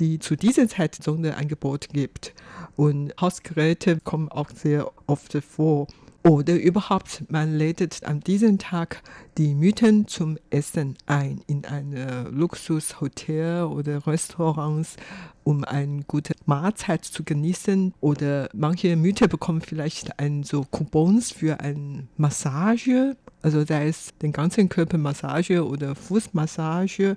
die 0.00 0.18
zu 0.18 0.36
dieser 0.36 0.68
Zeit 0.68 0.94
Sonderangebot 0.94 1.88
gibt. 1.90 2.34
Und 2.76 3.12
Hausgeräte 3.20 3.98
kommen 4.04 4.28
auch 4.28 4.50
sehr 4.50 4.90
oft 5.06 5.36
vor. 5.42 5.86
Oder 6.24 6.60
überhaupt, 6.60 7.24
man 7.30 7.56
lädt 7.56 8.04
an 8.04 8.20
diesem 8.20 8.58
Tag 8.58 9.02
die 9.38 9.54
Mütter 9.54 10.06
zum 10.06 10.36
Essen 10.50 10.98
ein 11.06 11.40
in 11.46 11.64
ein 11.64 11.94
Luxushotel 12.32 13.62
oder 13.62 14.06
Restaurants, 14.06 14.96
um 15.44 15.64
eine 15.64 16.02
gute 16.02 16.34
Mahlzeit 16.44 17.04
zu 17.04 17.22
genießen. 17.22 17.94
Oder 18.00 18.50
manche 18.52 18.96
Mütter 18.96 19.28
bekommen 19.28 19.60
vielleicht 19.60 20.18
ein 20.18 20.42
so 20.42 20.66
Coupons 20.70 21.32
für 21.32 21.60
eine 21.60 22.08
Massage, 22.16 23.16
also 23.48 23.64
sei 23.64 23.88
es 23.88 24.12
den 24.20 24.32
ganzen 24.32 24.68
Körper 24.68 24.98
Massage 24.98 25.66
oder 25.66 25.94
Fußmassage 25.94 27.16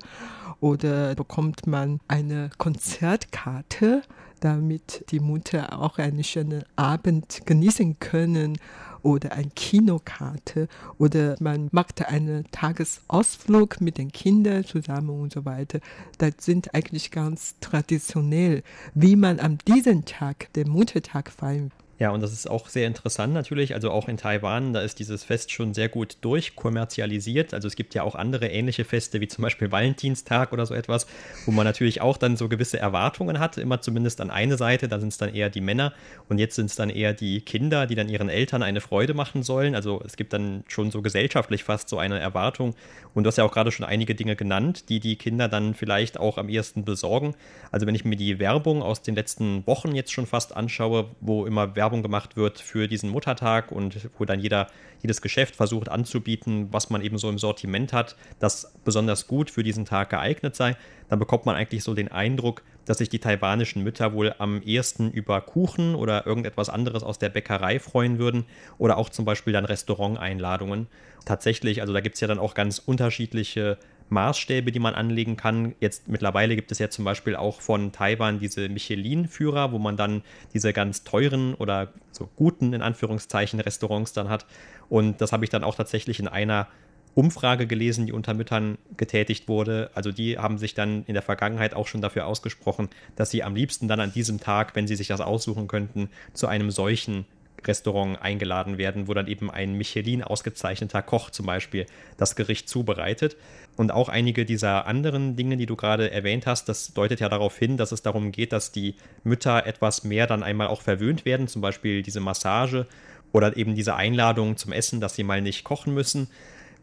oder 0.62 1.14
bekommt 1.14 1.68
man 1.68 2.00
eine 2.08 2.52
Konzertkarte, 2.58 4.04
damit 4.40 5.04
die 5.12 5.20
Mutter 5.20 5.78
auch 5.78 5.98
einen 5.98 6.24
schönen 6.24 6.64
Abend 6.78 7.42
genießen 7.46 8.00
können 8.00 8.58
oder 9.02 9.34
eine 9.34 9.50
Kinokarte 9.50 10.70
oder 10.98 11.36
man 11.42 11.68
macht 11.74 12.08
einen 12.08 12.50
Tagesausflug 12.52 13.82
mit 13.82 13.98
den 13.98 14.14
Kindern 14.14 14.64
zusammen 14.64 15.10
und 15.10 15.34
so 15.34 15.44
weiter. 15.44 15.82
Das 16.18 16.36
sind 16.40 16.74
eigentlich 16.74 17.12
ganz 17.12 17.56
traditionell, 17.60 18.64
wie 18.94 19.18
man 19.18 19.42
an 19.42 19.58
diesem 19.68 20.06
Tag, 20.06 20.54
den 20.54 20.70
Muttertag 20.70 21.30
feiern 21.30 21.72
ja, 22.02 22.10
und 22.10 22.22
das 22.24 22.34
ist 22.34 22.50
auch 22.50 22.68
sehr 22.68 22.88
interessant 22.88 23.32
natürlich. 23.32 23.76
Also 23.76 23.92
auch 23.92 24.08
in 24.08 24.18
Taiwan, 24.18 24.74
da 24.74 24.82
ist 24.82 24.98
dieses 24.98 25.24
Fest 25.24 25.52
schon 25.52 25.76
sehr 25.76 25.88
gut 25.88 26.18
durchkommerzialisiert. 26.22 27.54
Also 27.54 27.68
es 27.68 27.76
gibt 27.76 27.94
ja 27.94 28.02
auch 28.02 28.16
andere 28.16 28.48
ähnliche 28.48 28.86
Feste, 28.86 29.22
wie 29.22 29.28
zum 29.28 29.44
Beispiel 29.44 29.72
Valentinstag 29.72 30.52
oder 30.52 30.66
so 30.66 30.74
etwas, 30.74 31.06
wo 31.46 31.52
man 31.52 31.64
natürlich 31.64 32.02
auch 32.02 32.18
dann 32.18 32.38
so 32.38 32.50
gewisse 32.50 32.80
Erwartungen 32.80 33.38
hat, 33.38 33.60
immer 33.60 33.82
zumindest 33.82 34.20
an 34.20 34.32
eine 34.32 34.58
Seite, 34.58 34.88
da 34.88 35.00
sind 35.00 35.10
es 35.10 35.20
dann 35.20 35.32
eher 35.32 35.52
die 35.52 35.62
Männer 35.62 35.94
und 36.28 36.40
jetzt 36.40 36.56
sind 36.56 36.72
es 36.72 36.76
dann 36.76 36.90
eher 36.90 37.14
die 37.14 37.42
Kinder, 37.42 37.86
die 37.86 37.94
dann 37.94 38.10
ihren 38.10 38.30
Eltern 38.30 38.64
eine 38.64 38.82
Freude 38.82 39.14
machen 39.14 39.44
sollen. 39.44 39.76
Also 39.76 40.02
es 40.04 40.18
gibt 40.18 40.34
dann 40.34 40.64
schon 40.68 40.90
so 40.90 41.04
gesellschaftlich 41.04 41.64
fast 41.64 41.88
so 41.88 42.00
eine 42.00 42.18
Erwartung. 42.18 42.74
Und 43.14 43.26
du 43.26 43.28
hast 43.28 43.38
ja 43.38 43.44
auch 43.44 43.52
gerade 43.52 43.72
schon 43.72 43.86
einige 43.86 44.16
Dinge 44.16 44.36
genannt, 44.36 44.90
die 44.90 45.00
die 45.00 45.18
Kinder 45.18 45.48
dann 45.50 45.74
vielleicht 45.74 46.20
auch 46.20 46.38
am 46.38 46.50
ehesten 46.50 46.86
besorgen. 46.86 47.36
Also 47.72 47.86
wenn 47.86 47.94
ich 47.94 48.06
mir 48.06 48.16
die 48.16 48.40
Werbung 48.40 48.82
aus 48.82 49.02
den 49.02 49.16
letzten 49.16 49.68
Wochen 49.68 49.94
jetzt 49.94 50.12
schon 50.12 50.26
fast 50.26 50.56
anschaue, 50.56 51.12
wo 51.20 51.46
immer 51.46 51.76
Werbung 51.76 51.91
Werbung 51.92 52.04
gemacht 52.04 52.38
wird 52.38 52.60
für 52.60 52.88
diesen 52.88 53.10
Muttertag 53.10 53.70
und 53.70 54.10
wo 54.18 54.24
dann 54.24 54.40
jeder, 54.40 54.68
jedes 55.02 55.22
Geschäft 55.22 55.58
versucht 55.58 55.90
anzubieten, 55.90 56.70
was 56.72 56.90
man 56.90 57.02
eben 57.02 57.18
so 57.18 57.30
im 57.30 57.38
Sortiment 57.38 57.92
hat, 57.92 58.16
das 58.40 58.72
besonders 58.86 59.28
gut 59.28 59.52
für 59.52 59.62
diesen 59.62 59.84
Tag 59.84 60.10
geeignet 60.10 60.56
sei, 60.56 60.78
dann 61.10 61.20
bekommt 61.20 61.46
man 61.46 61.58
eigentlich 61.58 61.84
so 61.84 61.94
den 61.94 62.10
Eindruck, 62.10 62.64
dass 62.86 63.00
sich 63.00 63.10
die 63.10 63.20
taiwanischen 63.20 63.84
Mütter 63.84 64.14
wohl 64.14 64.34
am 64.38 64.62
ehesten 64.62 65.12
über 65.12 65.42
Kuchen 65.42 65.96
oder 65.96 66.26
irgendetwas 66.26 66.70
anderes 66.70 67.04
aus 67.04 67.20
der 67.20 67.28
Bäckerei 67.28 67.80
freuen 67.80 68.20
würden 68.20 68.46
oder 68.78 68.98
auch 68.98 69.10
zum 69.10 69.26
Beispiel 69.26 69.52
dann 69.52 69.66
Restauranteinladungen. 69.66 70.88
Tatsächlich, 71.26 71.82
also 71.82 71.92
da 71.92 72.00
gibt 72.00 72.16
es 72.16 72.22
ja 72.22 72.28
dann 72.30 72.40
auch 72.40 72.54
ganz 72.54 72.80
unterschiedliche 72.80 73.78
Maßstäbe, 74.12 74.72
die 74.72 74.80
man 74.80 74.94
anlegen 74.94 75.38
kann. 75.38 75.74
Jetzt 75.80 76.08
mittlerweile 76.08 76.56
gibt 76.56 76.72
es 76.72 76.80
ja 76.80 76.90
zum 76.90 77.06
Beispiel 77.06 77.36
auch 77.36 77.62
von 77.62 77.92
Taiwan 77.92 78.40
diese 78.40 78.68
Michelin-Führer, 78.70 79.72
wo 79.72 79.80
man 79.80 79.98
dann 79.98 80.22
diese 80.54 80.74
ganz 80.74 81.04
teuren 81.04 81.54
oder 81.56 81.94
so 82.12 82.30
guten, 82.36 82.74
in 82.74 82.82
Anführungszeichen, 82.82 83.60
Restaurants 83.60 84.14
dann 84.14 84.30
hat. 84.30 84.46
Und 84.90 85.22
das 85.22 85.32
habe 85.32 85.46
ich 85.46 85.50
dann 85.50 85.64
auch 85.64 85.76
tatsächlich 85.76 86.20
in 86.20 86.28
einer 86.28 86.68
Umfrage 87.14 87.68
gelesen, 87.68 88.06
die 88.06 88.14
unter 88.14 88.34
Müttern 88.34 88.78
getätigt 88.98 89.48
wurde. 89.48 89.92
Also 89.94 90.12
die 90.12 90.38
haben 90.38 90.58
sich 90.58 90.74
dann 90.74 91.04
in 91.06 91.14
der 91.14 91.24
Vergangenheit 91.24 91.74
auch 91.74 91.88
schon 91.88 92.02
dafür 92.02 92.26
ausgesprochen, 92.26 92.90
dass 93.16 93.32
sie 93.32 93.44
am 93.44 93.56
liebsten 93.56 93.88
dann 93.88 94.00
an 94.00 94.14
diesem 94.14 94.40
Tag, 94.40 94.76
wenn 94.76 94.88
sie 94.88 94.96
sich 94.96 95.08
das 95.08 95.22
aussuchen 95.22 95.68
könnten, 95.68 96.10
zu 96.34 96.48
einem 96.48 96.72
solchen 96.72 97.26
Restaurant 97.66 98.22
eingeladen 98.22 98.78
werden, 98.78 99.08
wo 99.08 99.14
dann 99.14 99.28
eben 99.28 99.52
ein 99.52 99.74
Michelin 99.74 100.24
ausgezeichneter 100.24 101.02
Koch 101.02 101.30
zum 101.30 101.46
Beispiel 101.46 101.86
das 102.18 102.36
Gericht 102.36 102.70
zubereitet. 102.70 103.38
Und 103.78 103.92
auch 103.92 104.10
einige 104.10 104.46
dieser 104.46 104.86
anderen 104.88 105.36
Dinge, 105.36 105.58
die 105.58 105.66
du 105.66 105.76
gerade 105.76 106.12
erwähnt 106.12 106.48
hast, 106.48 106.68
das 106.70 106.94
deutet 106.94 107.20
ja 107.20 107.30
darauf 107.30 107.58
hin, 107.58 107.78
dass 107.78 107.92
es 107.92 108.02
darum 108.02 108.32
geht, 108.32 108.52
dass 108.54 108.72
die 108.72 108.96
Mütter 109.24 109.66
etwas 109.66 110.04
mehr 110.04 110.28
dann 110.28 110.44
einmal 110.44 110.68
auch 110.68 110.82
verwöhnt 110.82 111.26
werden, 111.26 111.48
zum 111.48 111.62
Beispiel 111.62 112.02
diese 112.02 112.20
Massage 112.20 112.88
oder 113.32 113.56
eben 113.56 113.76
diese 113.76 113.96
Einladung 113.96 114.58
zum 114.58 114.74
Essen, 114.74 115.00
dass 115.00 115.16
sie 115.16 115.24
mal 115.24 115.42
nicht 115.42 115.64
kochen 115.64 115.94
müssen 115.94 116.28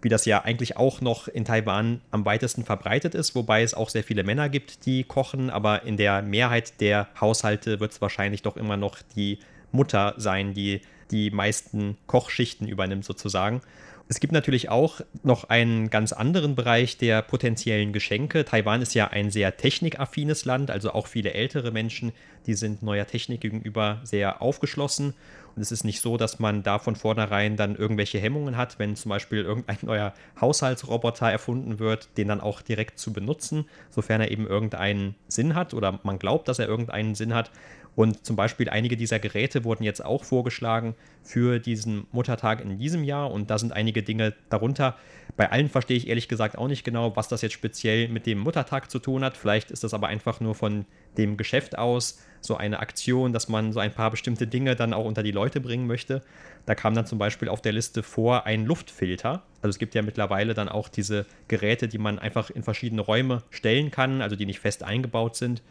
wie 0.02 0.08
das 0.08 0.24
ja 0.24 0.44
eigentlich 0.44 0.76
auch 0.76 1.00
noch 1.00 1.28
in 1.28 1.44
Taiwan 1.44 2.00
am 2.10 2.24
weitesten 2.24 2.64
verbreitet 2.64 3.14
ist, 3.14 3.34
wobei 3.34 3.62
es 3.62 3.74
auch 3.74 3.88
sehr 3.88 4.04
viele 4.04 4.22
Männer 4.22 4.48
gibt, 4.48 4.86
die 4.86 5.04
kochen, 5.04 5.50
aber 5.50 5.82
in 5.84 5.96
der 5.96 6.22
Mehrheit 6.22 6.80
der 6.80 7.08
Haushalte 7.20 7.80
wird 7.80 7.92
es 7.92 8.00
wahrscheinlich 8.00 8.42
doch 8.42 8.56
immer 8.56 8.76
noch 8.76 8.98
die 9.16 9.38
Mutter 9.72 10.14
sein, 10.16 10.54
die 10.54 10.80
die 11.10 11.30
meisten 11.30 11.96
Kochschichten 12.06 12.68
übernimmt 12.68 13.04
sozusagen. 13.04 13.62
Es 14.10 14.20
gibt 14.20 14.32
natürlich 14.32 14.70
auch 14.70 15.02
noch 15.22 15.44
einen 15.50 15.90
ganz 15.90 16.14
anderen 16.14 16.54
Bereich 16.54 16.96
der 16.96 17.20
potenziellen 17.20 17.92
Geschenke. 17.92 18.46
Taiwan 18.46 18.80
ist 18.80 18.94
ja 18.94 19.08
ein 19.08 19.30
sehr 19.30 19.58
technikaffines 19.58 20.46
Land, 20.46 20.70
also 20.70 20.92
auch 20.92 21.06
viele 21.06 21.34
ältere 21.34 21.72
Menschen, 21.72 22.12
die 22.46 22.54
sind 22.54 22.82
neuer 22.82 23.06
Technik 23.06 23.42
gegenüber 23.42 24.00
sehr 24.04 24.40
aufgeschlossen. 24.40 25.12
Und 25.54 25.62
es 25.62 25.72
ist 25.72 25.84
nicht 25.84 26.00
so, 26.00 26.16
dass 26.16 26.38
man 26.38 26.62
da 26.62 26.78
von 26.78 26.96
vornherein 26.96 27.56
dann 27.56 27.76
irgendwelche 27.76 28.18
Hemmungen 28.18 28.56
hat, 28.56 28.78
wenn 28.78 28.96
zum 28.96 29.10
Beispiel 29.10 29.42
irgendein 29.42 29.78
neuer 29.82 30.14
Haushaltsroboter 30.40 31.30
erfunden 31.30 31.78
wird, 31.78 32.16
den 32.16 32.28
dann 32.28 32.40
auch 32.40 32.62
direkt 32.62 32.98
zu 32.98 33.12
benutzen, 33.12 33.66
sofern 33.90 34.22
er 34.22 34.30
eben 34.30 34.46
irgendeinen 34.46 35.16
Sinn 35.26 35.54
hat 35.54 35.74
oder 35.74 36.00
man 36.02 36.18
glaubt, 36.18 36.48
dass 36.48 36.60
er 36.60 36.68
irgendeinen 36.68 37.14
Sinn 37.14 37.34
hat. 37.34 37.50
Und 37.98 38.24
zum 38.24 38.36
Beispiel 38.36 38.68
einige 38.68 38.96
dieser 38.96 39.18
Geräte 39.18 39.64
wurden 39.64 39.82
jetzt 39.82 40.04
auch 40.04 40.22
vorgeschlagen 40.22 40.94
für 41.24 41.58
diesen 41.58 42.06
Muttertag 42.12 42.60
in 42.60 42.78
diesem 42.78 43.02
Jahr. 43.02 43.32
Und 43.32 43.50
da 43.50 43.58
sind 43.58 43.72
einige 43.72 44.04
Dinge 44.04 44.34
darunter. 44.50 44.94
Bei 45.36 45.50
allen 45.50 45.68
verstehe 45.68 45.96
ich 45.96 46.06
ehrlich 46.06 46.28
gesagt 46.28 46.58
auch 46.58 46.68
nicht 46.68 46.84
genau, 46.84 47.16
was 47.16 47.26
das 47.26 47.42
jetzt 47.42 47.54
speziell 47.54 48.06
mit 48.06 48.24
dem 48.24 48.38
Muttertag 48.38 48.88
zu 48.88 49.00
tun 49.00 49.24
hat. 49.24 49.36
Vielleicht 49.36 49.72
ist 49.72 49.82
das 49.82 49.94
aber 49.94 50.06
einfach 50.06 50.38
nur 50.38 50.54
von 50.54 50.84
dem 51.16 51.36
Geschäft 51.36 51.76
aus 51.76 52.20
so 52.40 52.56
eine 52.56 52.78
Aktion, 52.78 53.32
dass 53.32 53.48
man 53.48 53.72
so 53.72 53.80
ein 53.80 53.92
paar 53.92 54.12
bestimmte 54.12 54.46
Dinge 54.46 54.76
dann 54.76 54.94
auch 54.94 55.04
unter 55.04 55.24
die 55.24 55.32
Leute 55.32 55.60
bringen 55.60 55.88
möchte. 55.88 56.22
Da 56.66 56.76
kam 56.76 56.94
dann 56.94 57.06
zum 57.06 57.18
Beispiel 57.18 57.48
auf 57.48 57.62
der 57.62 57.72
Liste 57.72 58.04
vor 58.04 58.46
ein 58.46 58.64
Luftfilter. 58.64 59.42
Also 59.60 59.70
es 59.70 59.78
gibt 59.80 59.96
ja 59.96 60.02
mittlerweile 60.02 60.54
dann 60.54 60.68
auch 60.68 60.88
diese 60.88 61.26
Geräte, 61.48 61.88
die 61.88 61.98
man 61.98 62.20
einfach 62.20 62.48
in 62.48 62.62
verschiedene 62.62 63.02
Räume 63.02 63.42
stellen 63.50 63.90
kann, 63.90 64.22
also 64.22 64.36
die 64.36 64.46
nicht 64.46 64.60
fest 64.60 64.84
eingebaut 64.84 65.34
sind. 65.34 65.62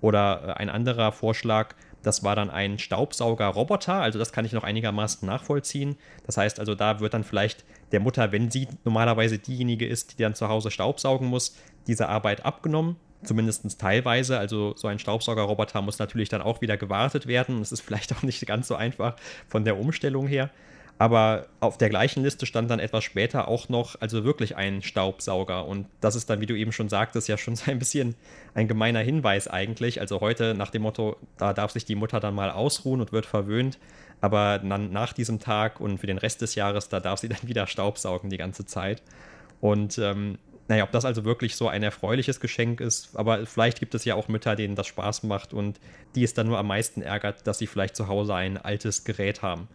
Oder 0.00 0.48
äh, 0.48 0.52
ein 0.54 0.68
anderer 0.70 1.12
Vorschlag, 1.12 1.74
das 2.02 2.24
war 2.24 2.34
dann 2.34 2.50
ein 2.50 2.78
Staubsauger-Roboter, 2.78 3.94
also 3.94 4.18
das 4.18 4.32
kann 4.32 4.44
ich 4.44 4.52
noch 4.52 4.64
einigermaßen 4.64 5.26
nachvollziehen. 5.26 5.96
Das 6.26 6.36
heißt 6.36 6.58
also, 6.58 6.74
da 6.74 7.00
wird 7.00 7.14
dann 7.14 7.24
vielleicht 7.24 7.64
der 7.92 8.00
Mutter, 8.00 8.32
wenn 8.32 8.50
sie 8.50 8.68
normalerweise 8.84 9.38
diejenige 9.38 9.86
ist, 9.86 10.18
die 10.18 10.22
dann 10.22 10.34
zu 10.34 10.48
Hause 10.48 10.70
Staubsaugen 10.70 11.28
muss, 11.28 11.56
diese 11.86 12.08
Arbeit 12.08 12.44
abgenommen. 12.44 12.96
Zumindest 13.22 13.78
teilweise. 13.78 14.38
Also 14.38 14.74
so 14.76 14.88
ein 14.88 14.98
Staubsaugerroboter 14.98 15.82
muss 15.82 15.98
natürlich 15.98 16.30
dann 16.30 16.40
auch 16.40 16.62
wieder 16.62 16.78
gewartet 16.78 17.26
werden. 17.26 17.60
Es 17.60 17.70
ist 17.70 17.80
vielleicht 17.86 18.14
auch 18.14 18.22
nicht 18.22 18.46
ganz 18.46 18.68
so 18.68 18.76
einfach 18.76 19.16
von 19.48 19.64
der 19.64 19.78
Umstellung 19.78 20.26
her. 20.26 20.50
Aber 21.00 21.46
auf 21.60 21.78
der 21.78 21.88
gleichen 21.88 22.22
Liste 22.22 22.44
stand 22.44 22.70
dann 22.70 22.78
etwas 22.78 23.04
später 23.04 23.48
auch 23.48 23.70
noch, 23.70 23.98
also 24.02 24.22
wirklich 24.22 24.56
ein 24.56 24.82
Staubsauger. 24.82 25.64
Und 25.64 25.86
das 26.02 26.14
ist 26.14 26.28
dann, 26.28 26.42
wie 26.42 26.46
du 26.46 26.54
eben 26.54 26.72
schon 26.72 26.90
sagtest, 26.90 27.26
ja 27.26 27.38
schon 27.38 27.56
so 27.56 27.70
ein 27.70 27.78
bisschen 27.78 28.16
ein 28.52 28.68
gemeiner 28.68 29.00
Hinweis 29.00 29.48
eigentlich. 29.48 30.02
Also 30.02 30.20
heute 30.20 30.52
nach 30.52 30.68
dem 30.68 30.82
Motto, 30.82 31.16
da 31.38 31.54
darf 31.54 31.70
sich 31.70 31.86
die 31.86 31.94
Mutter 31.94 32.20
dann 32.20 32.34
mal 32.34 32.50
ausruhen 32.50 33.00
und 33.00 33.12
wird 33.12 33.24
verwöhnt. 33.24 33.78
Aber 34.20 34.58
dann 34.58 34.92
nach 34.92 35.14
diesem 35.14 35.38
Tag 35.38 35.80
und 35.80 35.96
für 35.96 36.06
den 36.06 36.18
Rest 36.18 36.42
des 36.42 36.54
Jahres, 36.54 36.90
da 36.90 37.00
darf 37.00 37.18
sie 37.18 37.28
dann 37.30 37.48
wieder 37.48 37.66
Staubsaugen 37.66 38.28
die 38.28 38.36
ganze 38.36 38.66
Zeit. 38.66 39.02
Und 39.62 39.96
ähm, 39.96 40.36
naja, 40.68 40.84
ob 40.84 40.92
das 40.92 41.06
also 41.06 41.24
wirklich 41.24 41.56
so 41.56 41.66
ein 41.66 41.82
erfreuliches 41.82 42.40
Geschenk 42.40 42.82
ist, 42.82 43.16
aber 43.16 43.46
vielleicht 43.46 43.80
gibt 43.80 43.94
es 43.94 44.04
ja 44.04 44.16
auch 44.16 44.28
Mütter, 44.28 44.54
denen 44.54 44.74
das 44.74 44.86
Spaß 44.88 45.22
macht 45.22 45.54
und 45.54 45.80
die 46.14 46.24
es 46.24 46.34
dann 46.34 46.46
nur 46.46 46.58
am 46.58 46.66
meisten 46.66 47.00
ärgert, 47.00 47.46
dass 47.46 47.58
sie 47.58 47.66
vielleicht 47.66 47.96
zu 47.96 48.06
Hause 48.06 48.34
ein 48.34 48.58
altes 48.58 49.04
Gerät 49.04 49.40
haben. 49.40 49.66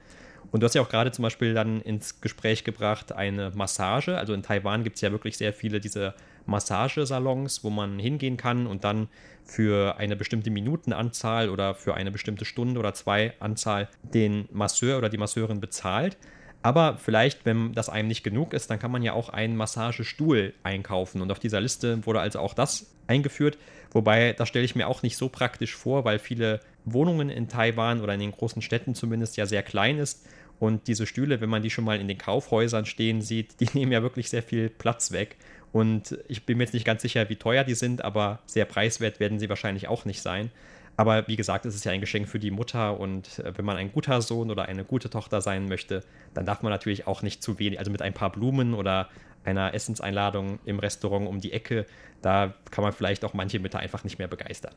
Und 0.51 0.62
du 0.62 0.65
hast 0.65 0.75
ja 0.75 0.81
auch 0.81 0.89
gerade 0.89 1.12
zum 1.12 1.23
Beispiel 1.23 1.53
dann 1.53 1.81
ins 1.81 2.21
Gespräch 2.21 2.63
gebracht 2.63 3.12
eine 3.12 3.51
Massage. 3.55 4.17
Also 4.17 4.34
in 4.34 4.43
Taiwan 4.43 4.84
gibt 4.84 4.95
es 4.95 5.01
ja 5.01 5.12
wirklich 5.12 5.38
sehr 5.38 5.53
viele 5.53 5.79
diese 5.79 6.13
Massagesalons, 6.45 7.63
wo 7.63 7.69
man 7.69 7.99
hingehen 7.99 8.38
kann 8.38 8.67
und 8.67 8.84
dann 8.84 9.08
für 9.43 9.97
eine 9.97 10.15
bestimmte 10.15 10.49
Minutenanzahl 10.49 11.49
oder 11.49 11.75
für 11.75 11.93
eine 11.93 12.12
bestimmte 12.12 12.45
Stunde 12.45 12.79
oder 12.79 12.93
zwei 12.93 13.34
Anzahl 13.39 13.89
den 14.01 14.47
Masseur 14.51 14.97
oder 14.97 15.10
die 15.10 15.17
Masseurin 15.17 15.60
bezahlt. 15.60 16.17
Aber 16.65 16.97
vielleicht, 16.97 17.45
wenn 17.45 17.73
das 17.73 17.89
einem 17.89 18.08
nicht 18.08 18.23
genug 18.23 18.51
ist, 18.53 18.71
dann 18.71 18.79
kann 18.79 18.89
man 18.89 19.03
ja 19.03 19.13
auch 19.13 19.29
einen 19.29 19.55
Massagestuhl 19.55 20.53
einkaufen. 20.63 21.21
Und 21.21 21.31
auf 21.31 21.38
dieser 21.38 21.62
Liste 21.62 22.03
wurde 22.08 22.21
also 22.21 22.39
auch 22.39 22.55
das 22.55 22.88
eingeführt. 23.05 23.60
Wobei, 23.91 24.34
das 24.34 24.49
stelle 24.49 24.65
ich 24.65 24.75
mir 24.75 24.88
auch 24.88 25.03
nicht 25.03 25.15
so 25.15 25.29
praktisch 25.29 25.75
vor, 25.75 26.05
weil 26.05 26.17
viele 26.17 26.60
Wohnungen 26.84 27.29
in 27.29 27.47
Taiwan 27.47 28.01
oder 28.01 28.15
in 28.15 28.19
den 28.19 28.31
großen 28.31 28.63
Städten 28.63 28.95
zumindest 28.95 29.38
ja 29.38 29.45
sehr 29.45 29.62
klein 29.62 29.99
ist. 29.99 30.25
Und 30.60 30.88
diese 30.88 31.06
Stühle, 31.06 31.41
wenn 31.41 31.50
man 31.50 31.62
die 31.62 31.70
schon 31.70 31.84
mal 31.84 32.00
in 32.00 32.08
den 32.08 32.18
Kaufhäusern 32.18 32.86
stehen 32.86 33.22
sieht, 33.22 33.56
die 33.60 33.70
nehmen 33.74 33.91
ja 33.91 34.02
wirklich 34.02 34.30
sehr 34.30 34.44
viel 34.44 34.70
Platz 34.70 35.12
weg. 35.12 35.38
Und 35.72 36.18
ich 36.30 36.46
bin 36.46 36.58
mir 36.58 36.63
jetzt 36.63 36.74
nicht 36.74 36.86
ganz 36.86 37.02
sicher, 37.02 37.28
wie 37.30 37.36
teuer 37.36 37.65
die 37.65 37.76
sind, 37.76 38.04
aber 38.04 38.39
sehr 38.46 38.65
preiswert 38.65 39.20
werden 39.20 39.39
sie 39.39 39.50
wahrscheinlich 39.50 39.89
auch 39.89 40.06
nicht 40.06 40.22
sein. 40.22 40.50
Aber 40.97 41.27
wie 41.27 41.36
gesagt, 41.36 41.65
es 41.65 41.75
ist 41.75 41.86
ja 41.86 41.91
ein 41.91 42.01
Geschenk 42.01 42.27
für 42.27 42.39
die 42.39 42.51
Mutter 42.51 42.99
und 42.99 43.39
äh, 43.39 43.58
wenn 43.58 43.65
man 43.65 43.77
ein 43.77 43.91
guter 43.91 44.21
Sohn 44.21 44.51
oder 44.51 44.65
eine 44.65 44.86
gute 44.86 45.10
Tochter 45.10 45.41
sein 45.41 45.67
möchte, 45.67 46.03
dann 46.34 46.45
darf 46.45 46.62
man 46.62 46.71
natürlich 46.71 47.08
auch 47.08 47.21
nicht 47.21 47.43
zu 47.43 47.60
wenig, 47.60 47.79
also 47.79 47.91
mit 47.91 48.01
ein 48.01 48.13
paar 48.13 48.31
Blumen 48.31 48.73
oder 48.73 49.10
einer 49.43 49.73
Essenseinladung 49.73 50.60
im 50.65 50.79
Restaurant 50.79 51.27
um 51.27 51.39
die 51.39 51.51
Ecke, 51.51 51.86
da 52.21 52.55
kann 52.71 52.84
man 52.84 52.93
vielleicht 52.93 53.23
auch 53.23 53.34
manche 53.34 53.60
Mütter 53.60 53.79
einfach 53.79 54.03
nicht 54.03 54.17
mehr 54.17 54.27
begeistern. 54.27 54.73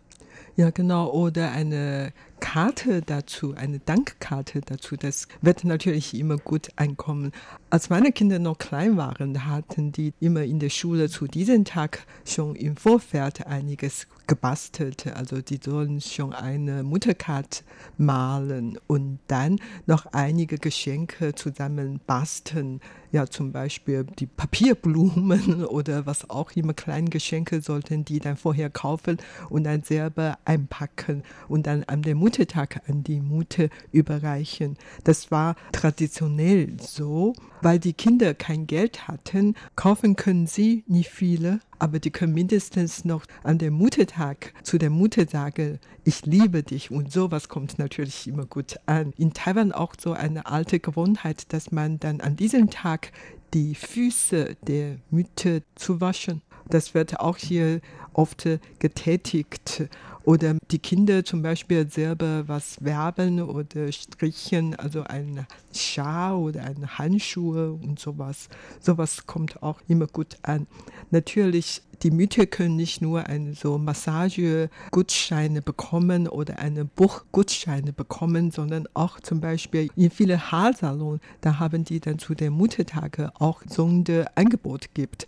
Ja, 0.57 0.71
genau. 0.71 1.11
Oder 1.11 1.53
eine 1.53 2.13
Karte 2.41 3.01
dazu, 3.01 3.55
eine 3.55 3.79
Dankkarte 3.79 4.61
dazu. 4.61 4.97
Das 4.97 5.29
wird 5.41 5.65
natürlich 5.65 6.15
immer 6.15 6.37
gut 6.37 6.69
ankommen. 6.77 7.33
Als 7.71 7.91
meine 7.91 8.13
Kinder 8.13 8.39
noch 8.39 8.59
klein 8.59 8.97
waren, 8.97 9.47
hatten 9.47 9.93
die 9.93 10.13
immer 10.21 10.43
in 10.43 10.59
der 10.59 10.69
Schule 10.69 11.09
zu 11.09 11.27
diesem 11.27 11.65
Tag 11.65 12.05
schon 12.27 12.55
im 12.55 12.77
Vorfeld 12.77 13.47
einiges 13.47 14.07
gebastelt. 14.29 15.09
Also 15.17 15.43
die 15.43 15.59
sollen 15.61 16.01
schon 16.01 16.33
eine 16.33 16.85
Mutterkarte 16.85 17.65
malen 17.97 18.79
und 18.87 19.19
dann 19.27 19.59
noch 19.87 20.07
einige 20.13 20.59
Geschenke 20.59 21.35
zusammen 21.35 22.01
basteln. 22.07 22.81
Ja, 23.11 23.27
zum 23.27 23.53
Beispiel 23.53 24.05
die 24.19 24.27
Papierblumen 24.27 25.65
oder 25.67 26.05
was 26.05 26.29
auch 26.29 26.53
immer, 26.53 26.75
kleine 26.75 27.09
Geschenke 27.09 27.63
sollten 27.63 28.05
die 28.05 28.21
dann 28.21 28.37
vorher 28.37 28.69
kaufen 28.69 29.17
und 29.49 29.65
dann 29.65 29.83
selber 29.83 30.39
einpacken 30.45 31.23
und 31.49 31.67
dann 31.67 31.85
an 31.85 32.03
den 32.03 32.19
Muttertag 32.19 32.83
an 32.87 33.05
die 33.05 33.21
Mutter 33.21 33.69
überreichen. 33.93 34.77
Das 35.05 35.31
war 35.31 35.57
traditionell 35.73 36.77
so, 36.81 37.33
weil 37.63 37.79
die 37.79 37.95
Kinder 37.95 38.35
kein 38.35 38.67
Geld 38.67 39.09
hatten, 39.09 39.55
kaufen 39.75 40.17
können 40.17 40.47
sie 40.47 40.85
nicht 40.87 41.09
viele, 41.09 41.61
aber 41.79 41.99
die 42.01 42.11
können 42.11 42.35
mindestens 42.35 43.05
noch 43.05 43.25
an 43.43 43.59
dem 43.59 43.75
Muttertag 43.75 44.53
zu 44.63 44.79
der 44.79 44.91
Mutter 44.91 45.27
sagen, 45.27 45.79
ich 46.05 46.25
liebe 46.27 46.63
dich 46.63 46.91
und 46.91 47.13
sowas 47.13 47.49
kommt 47.49 47.79
natürlich 47.79 48.27
immer 48.27 48.47
gut 48.47 48.77
an. 48.87 49.13
In 49.17 49.33
Taiwan 49.33 49.73
auch 49.73 49.95
so 50.01 50.13
eine 50.13 50.47
alte 50.47 50.81
Gewohnheit, 50.81 51.53
dass 51.53 51.71
man 51.71 52.01
dann 52.01 52.21
an 52.21 52.37
diesem 52.37 52.71
Tag 52.71 52.98
die 53.55 53.75
Füße 53.75 54.57
der 54.63 54.97
Mütter 55.11 55.61
zu 55.75 56.01
waschen. 56.01 56.43
Das 56.69 56.95
wird 56.95 57.21
auch 57.21 57.37
hier 57.37 57.81
oft 58.13 58.47
getätigt 58.79 59.89
oder 60.25 60.57
die 60.71 60.79
Kinder 60.79 61.25
zum 61.25 61.43
Beispiel 61.43 61.89
selber 61.91 62.47
was 62.47 62.83
werben 62.85 63.41
oder 63.43 63.91
strichen, 63.93 64.75
also 64.77 65.03
ein 65.05 65.47
Schal 65.75 66.35
oder 66.35 66.65
ein 66.65 66.99
Handschuhe 66.99 67.73
und 67.73 67.99
sowas. 67.99 68.49
Sowas 68.81 69.27
kommt 69.27 69.63
auch 69.63 69.81
immer 69.89 70.07
gut 70.07 70.37
an. 70.43 70.67
Natürlich 71.11 71.83
die 72.03 72.11
Mütter 72.11 72.47
können 72.47 72.77
nicht 72.77 73.03
nur 73.03 73.27
eine 73.27 73.55
so 73.55 73.79
Massage-Gutscheine 73.79 75.63
bekommen 75.63 76.29
oder 76.29 76.59
eine 76.59 76.85
Buchgutscheine 76.85 77.93
bekommen, 77.93 78.51
sondern 78.51 78.87
auch 78.95 79.21
zum 79.21 79.41
Beispiel 79.41 79.89
in 79.97 80.11
viele 80.11 80.53
Haarsalons, 80.53 81.21
da 81.41 81.59
haben 81.59 81.85
die 81.85 82.01
dann 82.01 82.19
zu 82.19 82.35
den 82.35 82.53
Muttertage 82.53 83.33
auch 83.39 83.63
so 83.69 83.85
ein 83.87 84.05
Angebot 84.35 84.95
gibt. 84.95 85.27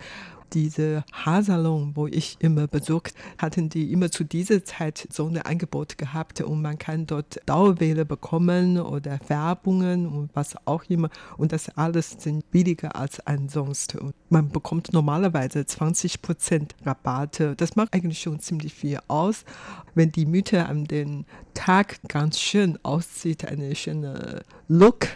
Diese 0.53 1.05
Haarsalon, 1.13 1.93
wo 1.95 2.07
ich 2.07 2.37
immer 2.41 2.67
besucht, 2.67 3.15
hatten 3.39 3.69
die 3.69 3.93
immer 3.93 4.11
zu 4.11 4.25
dieser 4.25 4.65
Zeit 4.65 5.07
so 5.11 5.27
ein 5.27 5.39
Angebot 5.39 5.99
gehabt 5.99 6.41
und 6.41 6.63
man 6.63 6.79
kann 6.79 7.07
dort 7.07 7.41
Dauerwähler 7.47 8.05
bekommen 8.05 8.79
oder 8.79 9.19
Werbungen 9.29 10.07
und 10.07 10.31
was 10.35 10.57
auch 10.67 10.85
immer 10.89 11.11
und 11.37 11.53
das 11.53 11.69
alles 11.77 12.17
sind 12.19 12.51
billiger 12.51 12.97
als 12.97 13.25
ansonsten. 13.27 13.99
Und 13.99 14.15
man 14.29 14.51
bekommt 14.51 14.93
normalerweise 14.93 15.65
20 15.65 16.23
Prozent 16.23 16.75
Rabatte. 16.85 17.55
Das 17.57 17.77
macht 17.77 17.95
eigentlich 17.95 18.21
schon 18.21 18.41
ziemlich 18.41 18.75
viel 18.75 18.99
aus. 19.09 19.45
Wenn 19.95 20.13
die 20.13 20.27
Mütter 20.27 20.69
an 20.69 20.85
den 20.85 21.27
Tag 21.55 21.99
ganz 22.09 22.41
schön 22.41 22.79
aussieht, 22.83 23.45
eine 23.45 23.75
schöne 23.75 24.43
Look, 24.69 25.07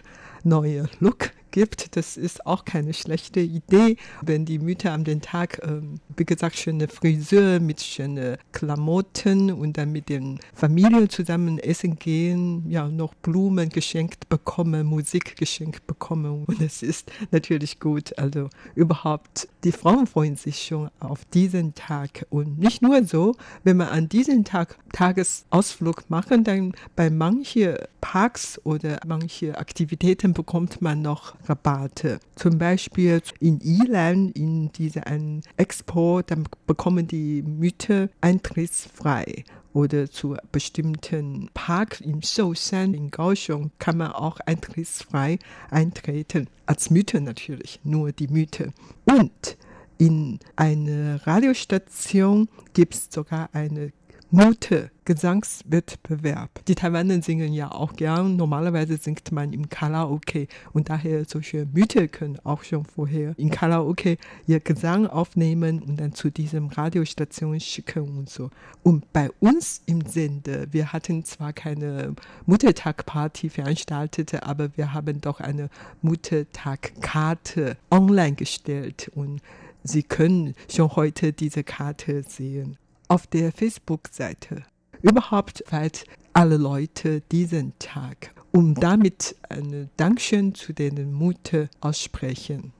neue 0.42 0.88
Look 1.00 1.30
gibt. 1.54 1.96
Das 1.96 2.16
ist 2.16 2.46
auch 2.46 2.64
keine 2.64 2.92
schlechte 2.92 3.38
Idee, 3.38 3.96
wenn 4.22 4.44
die 4.44 4.58
Mütter 4.58 4.90
an 4.90 5.04
den 5.04 5.20
Tag, 5.20 5.60
ähm, 5.62 6.00
wie 6.16 6.24
gesagt, 6.24 6.56
schöne 6.56 6.88
Friseur 6.88 7.60
mit 7.60 7.80
schönen 7.80 8.38
Klamotten 8.50 9.52
und 9.52 9.78
dann 9.78 9.92
mit 9.92 10.08
den 10.08 10.40
Familien 10.52 11.08
zusammen 11.08 11.60
essen 11.60 11.94
gehen, 11.96 12.68
ja, 12.68 12.88
noch 12.88 13.14
Blumen 13.14 13.68
geschenkt 13.68 14.28
bekommen, 14.28 14.84
Musik 14.84 15.36
geschenkt 15.36 15.86
bekommen. 15.86 16.44
Und 16.44 16.60
es 16.60 16.82
ist 16.82 17.12
natürlich 17.30 17.78
gut. 17.78 18.18
Also 18.18 18.48
überhaupt, 18.74 19.46
die 19.62 19.70
Frauen 19.70 20.08
freuen 20.08 20.34
sich 20.34 20.60
schon 20.60 20.90
auf 20.98 21.24
diesen 21.26 21.76
Tag. 21.76 22.26
Und 22.30 22.58
nicht 22.58 22.82
nur 22.82 23.04
so, 23.04 23.36
wenn 23.62 23.76
man 23.76 23.88
an 23.90 24.08
diesem 24.08 24.42
Tag 24.42 24.76
Tagesausflug 24.92 26.10
machen, 26.10 26.42
dann 26.42 26.72
bei 26.96 27.10
manchen 27.10 27.76
Parks 28.00 28.60
oder 28.64 28.98
manche 29.06 29.56
Aktivitäten 29.56 30.32
bekommt 30.34 30.82
man 30.82 31.00
noch 31.00 31.34
Rabatte. 31.44 32.18
Zum 32.36 32.58
Beispiel 32.58 33.20
in 33.40 33.60
Ilan, 33.60 34.30
in 34.30 34.72
diesem 34.72 35.42
Expo, 35.56 36.22
dann 36.22 36.44
bekommen 36.66 37.06
die 37.06 37.42
Mütter 37.42 38.08
eintrittsfrei. 38.20 39.44
Oder 39.72 40.08
zu 40.08 40.36
bestimmten 40.52 41.50
Park 41.52 42.00
in 42.00 42.22
Shoushan 42.22 42.94
in 42.94 43.10
Kaohsiung 43.10 43.72
kann 43.80 43.96
man 43.96 44.12
auch 44.12 44.38
eintrittsfrei 44.46 45.40
eintreten. 45.68 46.46
Als 46.64 46.90
Mütter 46.90 47.20
natürlich, 47.20 47.80
nur 47.82 48.12
die 48.12 48.28
Mütter. 48.28 48.68
Und 49.04 49.56
in 49.98 50.38
einer 50.54 51.26
Radiostation 51.26 52.48
gibt 52.72 52.94
es 52.94 53.08
sogar 53.10 53.48
eine 53.52 53.92
Mute, 54.36 54.90
Gesangswettbewerb. 55.04 56.64
Die 56.64 56.74
Taiwaner 56.74 57.22
singen 57.22 57.52
ja 57.52 57.70
auch 57.70 57.92
gern. 57.92 58.34
Normalerweise 58.34 58.96
singt 58.96 59.30
man 59.30 59.52
im 59.52 59.68
Karaoke 59.68 60.48
und 60.72 60.90
daher 60.90 61.24
solche 61.24 61.68
Mythe 61.72 62.08
können 62.08 62.40
auch 62.42 62.64
schon 62.64 62.84
vorher 62.84 63.34
im 63.38 63.50
Karaoke 63.50 64.16
ihr 64.48 64.58
Gesang 64.58 65.06
aufnehmen 65.06 65.80
und 65.80 66.00
dann 66.00 66.14
zu 66.14 66.30
diesem 66.30 66.66
Radiostation 66.66 67.60
schicken 67.60 68.18
und 68.18 68.28
so. 68.28 68.50
Und 68.82 69.12
bei 69.12 69.30
uns 69.38 69.82
im 69.86 70.04
Sender, 70.04 70.66
wir 70.72 70.92
hatten 70.92 71.24
zwar 71.24 71.52
keine 71.52 72.16
Muttertag-Party 72.46 73.50
veranstaltet, 73.50 74.42
aber 74.42 74.76
wir 74.76 74.92
haben 74.92 75.20
doch 75.20 75.38
eine 75.38 75.70
Muttertag-Karte 76.02 77.76
online 77.88 78.34
gestellt 78.34 79.12
und 79.14 79.40
Sie 79.86 80.02
können 80.02 80.54
schon 80.66 80.96
heute 80.96 81.34
diese 81.34 81.62
Karte 81.62 82.22
sehen 82.26 82.78
auf 83.14 83.28
der 83.28 83.52
Facebook-Seite. 83.52 84.64
Überhaupt 85.00 85.62
feiert 85.68 86.02
alle 86.32 86.56
Leute 86.56 87.20
diesen 87.30 87.72
Tag, 87.78 88.34
um 88.50 88.74
damit 88.74 89.36
ein 89.48 89.88
Dankeschön 89.96 90.56
zu 90.56 90.72
den 90.72 91.12
Mutter 91.12 91.68
aussprechen. 91.80 92.72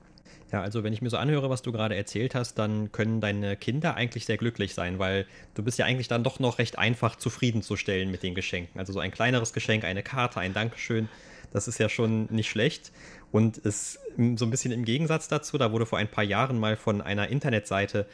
Ja, 0.51 0.61
also 0.61 0.83
wenn 0.83 0.91
ich 0.91 1.01
mir 1.01 1.09
so 1.09 1.15
anhöre, 1.15 1.49
was 1.49 1.61
du 1.61 1.71
gerade 1.71 1.95
erzählt 1.95 2.35
hast, 2.35 2.55
dann 2.55 2.91
können 2.91 3.21
deine 3.21 3.55
Kinder 3.55 3.95
eigentlich 3.95 4.25
sehr 4.25 4.35
glücklich 4.35 4.73
sein, 4.73 4.99
weil 4.99 5.25
du 5.53 5.63
bist 5.63 5.79
ja 5.79 5.85
eigentlich 5.85 6.09
dann 6.09 6.25
doch 6.25 6.39
noch 6.39 6.59
recht 6.59 6.77
einfach 6.77 7.15
zufriedenzustellen 7.15 8.11
mit 8.11 8.21
den 8.21 8.35
Geschenken. 8.35 8.77
Also 8.77 8.91
so 8.91 8.99
ein 8.99 9.11
kleineres 9.11 9.53
Geschenk, 9.53 9.85
eine 9.85 10.03
Karte, 10.03 10.41
ein 10.41 10.53
Dankeschön, 10.53 11.07
das 11.53 11.69
ist 11.69 11.77
ja 11.77 11.87
schon 11.87 12.25
nicht 12.25 12.49
schlecht. 12.49 12.91
Und 13.31 13.65
es 13.65 13.99
so 14.35 14.45
ein 14.45 14.51
bisschen 14.51 14.73
im 14.73 14.83
Gegensatz 14.83 15.29
dazu, 15.29 15.57
da 15.57 15.71
wurde 15.71 15.85
vor 15.85 15.97
ein 15.97 16.11
paar 16.11 16.25
Jahren 16.25 16.59
mal 16.59 16.75
von 16.75 17.01
einer 17.01 17.29
Internetseite 17.29 18.05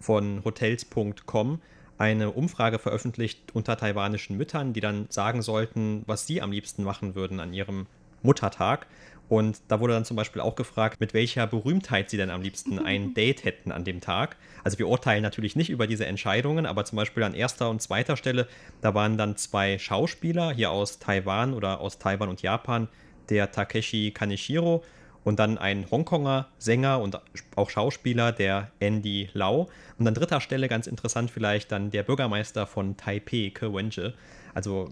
von 0.00 0.42
hotels.com 0.44 1.60
eine 1.98 2.30
Umfrage 2.30 2.78
veröffentlicht 2.78 3.54
unter 3.54 3.76
taiwanischen 3.76 4.36
Müttern, 4.36 4.72
die 4.72 4.80
dann 4.80 5.06
sagen 5.10 5.42
sollten, 5.42 6.04
was 6.06 6.26
sie 6.26 6.40
am 6.40 6.52
liebsten 6.52 6.84
machen 6.84 7.14
würden 7.14 7.40
an 7.40 7.52
ihrem 7.52 7.86
Muttertag. 8.22 8.86
Und 9.28 9.60
da 9.68 9.78
wurde 9.80 9.92
dann 9.92 10.06
zum 10.06 10.16
Beispiel 10.16 10.40
auch 10.40 10.54
gefragt, 10.54 11.00
mit 11.00 11.12
welcher 11.12 11.46
Berühmtheit 11.46 12.08
sie 12.08 12.16
denn 12.16 12.30
am 12.30 12.40
liebsten 12.40 12.78
ein 12.84 13.14
Date 13.14 13.44
hätten 13.44 13.72
an 13.72 13.84
dem 13.84 14.00
Tag. 14.00 14.36
Also 14.64 14.78
wir 14.78 14.88
urteilen 14.88 15.22
natürlich 15.22 15.56
nicht 15.56 15.70
über 15.70 15.86
diese 15.86 16.06
Entscheidungen, 16.06 16.66
aber 16.66 16.84
zum 16.84 16.96
Beispiel 16.96 17.24
an 17.24 17.34
erster 17.34 17.68
und 17.68 17.82
zweiter 17.82 18.16
Stelle, 18.16 18.46
da 18.80 18.94
waren 18.94 19.18
dann 19.18 19.36
zwei 19.36 19.78
Schauspieler 19.78 20.52
hier 20.52 20.70
aus 20.70 20.98
Taiwan 20.98 21.52
oder 21.52 21.80
aus 21.80 21.98
Taiwan 21.98 22.28
und 22.28 22.42
Japan, 22.42 22.88
der 23.28 23.50
Takeshi 23.50 24.12
Kaneshiro 24.12 24.82
und 25.28 25.38
dann 25.38 25.58
ein 25.58 25.90
Hongkonger 25.90 26.48
Sänger 26.56 27.00
und 27.00 27.20
auch 27.54 27.68
Schauspieler, 27.68 28.32
der 28.32 28.70
Andy 28.80 29.28
Lau. 29.34 29.68
Und 29.98 30.08
an 30.08 30.14
dritter 30.14 30.40
Stelle, 30.40 30.68
ganz 30.68 30.86
interessant 30.86 31.30
vielleicht, 31.30 31.70
dann 31.70 31.90
der 31.90 32.02
Bürgermeister 32.02 32.66
von 32.66 32.96
Taipei, 32.96 33.52
Ke 33.54 33.74
Wenje. 33.74 34.14
Also 34.54 34.88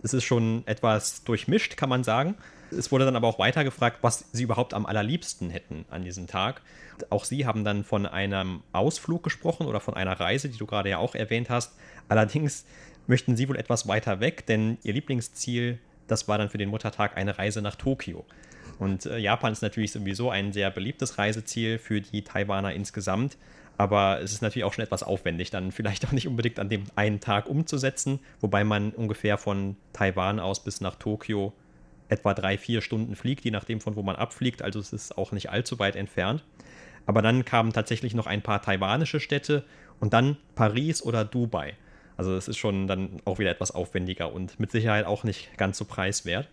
es 0.00 0.14
ist 0.14 0.22
schon 0.22 0.62
etwas 0.66 1.24
durchmischt, 1.24 1.76
kann 1.76 1.88
man 1.88 2.04
sagen. 2.04 2.36
Es 2.70 2.92
wurde 2.92 3.04
dann 3.04 3.16
aber 3.16 3.26
auch 3.26 3.40
weiter 3.40 3.64
gefragt, 3.64 3.98
was 4.02 4.26
sie 4.30 4.44
überhaupt 4.44 4.74
am 4.74 4.86
allerliebsten 4.86 5.50
hätten 5.50 5.84
an 5.90 6.04
diesem 6.04 6.28
Tag. 6.28 6.62
Auch 7.10 7.24
sie 7.24 7.44
haben 7.44 7.64
dann 7.64 7.82
von 7.82 8.06
einem 8.06 8.62
Ausflug 8.70 9.24
gesprochen 9.24 9.66
oder 9.66 9.80
von 9.80 9.94
einer 9.94 10.20
Reise, 10.20 10.48
die 10.48 10.58
du 10.58 10.66
gerade 10.66 10.90
ja 10.90 10.98
auch 10.98 11.16
erwähnt 11.16 11.50
hast. 11.50 11.74
Allerdings 12.08 12.64
möchten 13.08 13.34
sie 13.34 13.48
wohl 13.48 13.56
etwas 13.56 13.88
weiter 13.88 14.20
weg, 14.20 14.46
denn 14.46 14.78
ihr 14.84 14.92
Lieblingsziel, 14.92 15.80
das 16.06 16.28
war 16.28 16.38
dann 16.38 16.48
für 16.48 16.58
den 16.58 16.68
Muttertag 16.68 17.16
eine 17.16 17.38
Reise 17.38 17.60
nach 17.60 17.74
Tokio. 17.74 18.24
Und 18.80 19.04
äh, 19.04 19.18
Japan 19.18 19.52
ist 19.52 19.60
natürlich 19.60 19.92
sowieso 19.92 20.30
ein 20.30 20.52
sehr 20.52 20.70
beliebtes 20.70 21.18
Reiseziel 21.18 21.78
für 21.78 22.00
die 22.00 22.24
Taiwaner 22.24 22.72
insgesamt. 22.72 23.36
Aber 23.76 24.20
es 24.20 24.32
ist 24.32 24.42
natürlich 24.42 24.64
auch 24.64 24.72
schon 24.72 24.84
etwas 24.84 25.02
aufwendig, 25.02 25.50
dann 25.50 25.70
vielleicht 25.72 26.06
auch 26.06 26.12
nicht 26.12 26.26
unbedingt 26.26 26.58
an 26.58 26.70
dem 26.70 26.84
einen 26.96 27.20
Tag 27.20 27.48
umzusetzen, 27.48 28.18
wobei 28.40 28.64
man 28.64 28.90
ungefähr 28.90 29.38
von 29.38 29.76
Taiwan 29.92 30.40
aus 30.40 30.64
bis 30.64 30.80
nach 30.80 30.96
Tokio 30.96 31.52
etwa 32.08 32.34
drei, 32.34 32.58
vier 32.58 32.80
Stunden 32.80 33.14
fliegt, 33.14 33.44
je 33.44 33.50
nachdem 33.50 33.80
von 33.80 33.96
wo 33.96 34.02
man 34.02 34.16
abfliegt. 34.16 34.62
Also 34.62 34.80
es 34.80 34.92
ist 34.92 35.16
auch 35.16 35.30
nicht 35.30 35.50
allzu 35.50 35.78
weit 35.78 35.94
entfernt. 35.94 36.42
Aber 37.06 37.22
dann 37.22 37.44
kamen 37.44 37.72
tatsächlich 37.72 38.14
noch 38.14 38.26
ein 38.26 38.42
paar 38.42 38.62
taiwanische 38.62 39.20
Städte 39.20 39.64
und 40.00 40.14
dann 40.14 40.38
Paris 40.54 41.02
oder 41.02 41.24
Dubai. 41.24 41.74
Also 42.16 42.34
es 42.34 42.48
ist 42.48 42.56
schon 42.56 42.86
dann 42.86 43.20
auch 43.26 43.38
wieder 43.38 43.50
etwas 43.50 43.72
aufwendiger 43.72 44.32
und 44.32 44.58
mit 44.58 44.70
Sicherheit 44.70 45.04
auch 45.04 45.22
nicht 45.22 45.56
ganz 45.58 45.78
so 45.78 45.84
preiswert. 45.84 46.48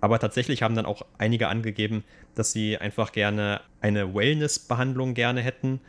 Aber 0.00 0.18
tatsächlich 0.18 0.62
haben 0.62 0.74
dann 0.74 0.86
auch 0.86 1.02
einige 1.18 1.48
angegeben, 1.48 2.04
dass 2.34 2.52
sie 2.52 2.76
einfach 2.78 3.12
gerne 3.12 3.60
eine 3.80 4.14
Wellness-Behandlung 4.14 5.14
gerne 5.14 5.40
hätten 5.40 5.80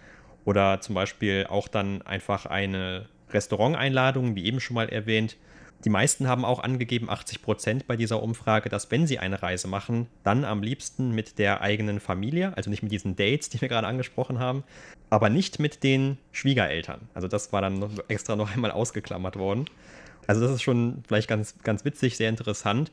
oder 0.46 0.80
zum 0.80 0.96
Beispiel 0.96 1.46
auch 1.50 1.68
dann 1.68 2.02
einfach 2.04 2.46
eine 2.46 3.08
Restauranteinladung, 3.32 4.36
wie 4.36 4.46
eben 4.46 4.60
schon 4.60 4.76
mal 4.76 4.90
erwähnt. 4.90 5.36
Die 5.86 5.90
meisten 5.90 6.28
haben 6.28 6.44
auch 6.44 6.64
angegeben, 6.64 7.10
80 7.10 7.42
Prozent 7.42 7.88
bei 7.88 7.96
dieser 7.96 8.24
Umfrage, 8.24 8.70
dass 8.70 8.90
wenn 8.90 9.06
sie 9.06 9.20
eine 9.20 9.44
Reise 9.44 9.68
machen, 9.68 10.08
dann 10.24 10.44
am 10.44 10.64
liebsten 10.64 11.12
mit 11.12 11.38
der 11.38 11.62
eigenen 11.62 12.00
Familie, 12.00 12.56
also 12.56 12.70
nicht 12.70 12.82
mit 12.82 12.92
diesen 12.92 13.16
Dates, 13.16 13.50
die 13.52 13.62
wir 13.62 13.68
gerade 13.68 13.88
angesprochen 13.88 14.40
haben, 14.40 14.64
aber 15.10 15.30
nicht 15.30 15.60
mit 15.60 15.84
den 15.84 16.18
Schwiegereltern. 16.32 17.02
Also 17.14 17.28
das 17.28 17.54
war 17.54 17.62
dann 17.62 17.90
extra 18.08 18.36
noch 18.36 18.54
einmal 18.54 18.72
ausgeklammert 18.72 19.36
worden. 19.36 19.66
Also 20.26 20.42
das 20.42 20.52
ist 20.52 20.64
schon 20.64 21.04
vielleicht 21.08 21.28
ganz, 21.28 21.56
ganz 21.64 21.86
witzig, 21.86 22.18
sehr 22.18 22.30
interessant. 22.30 22.92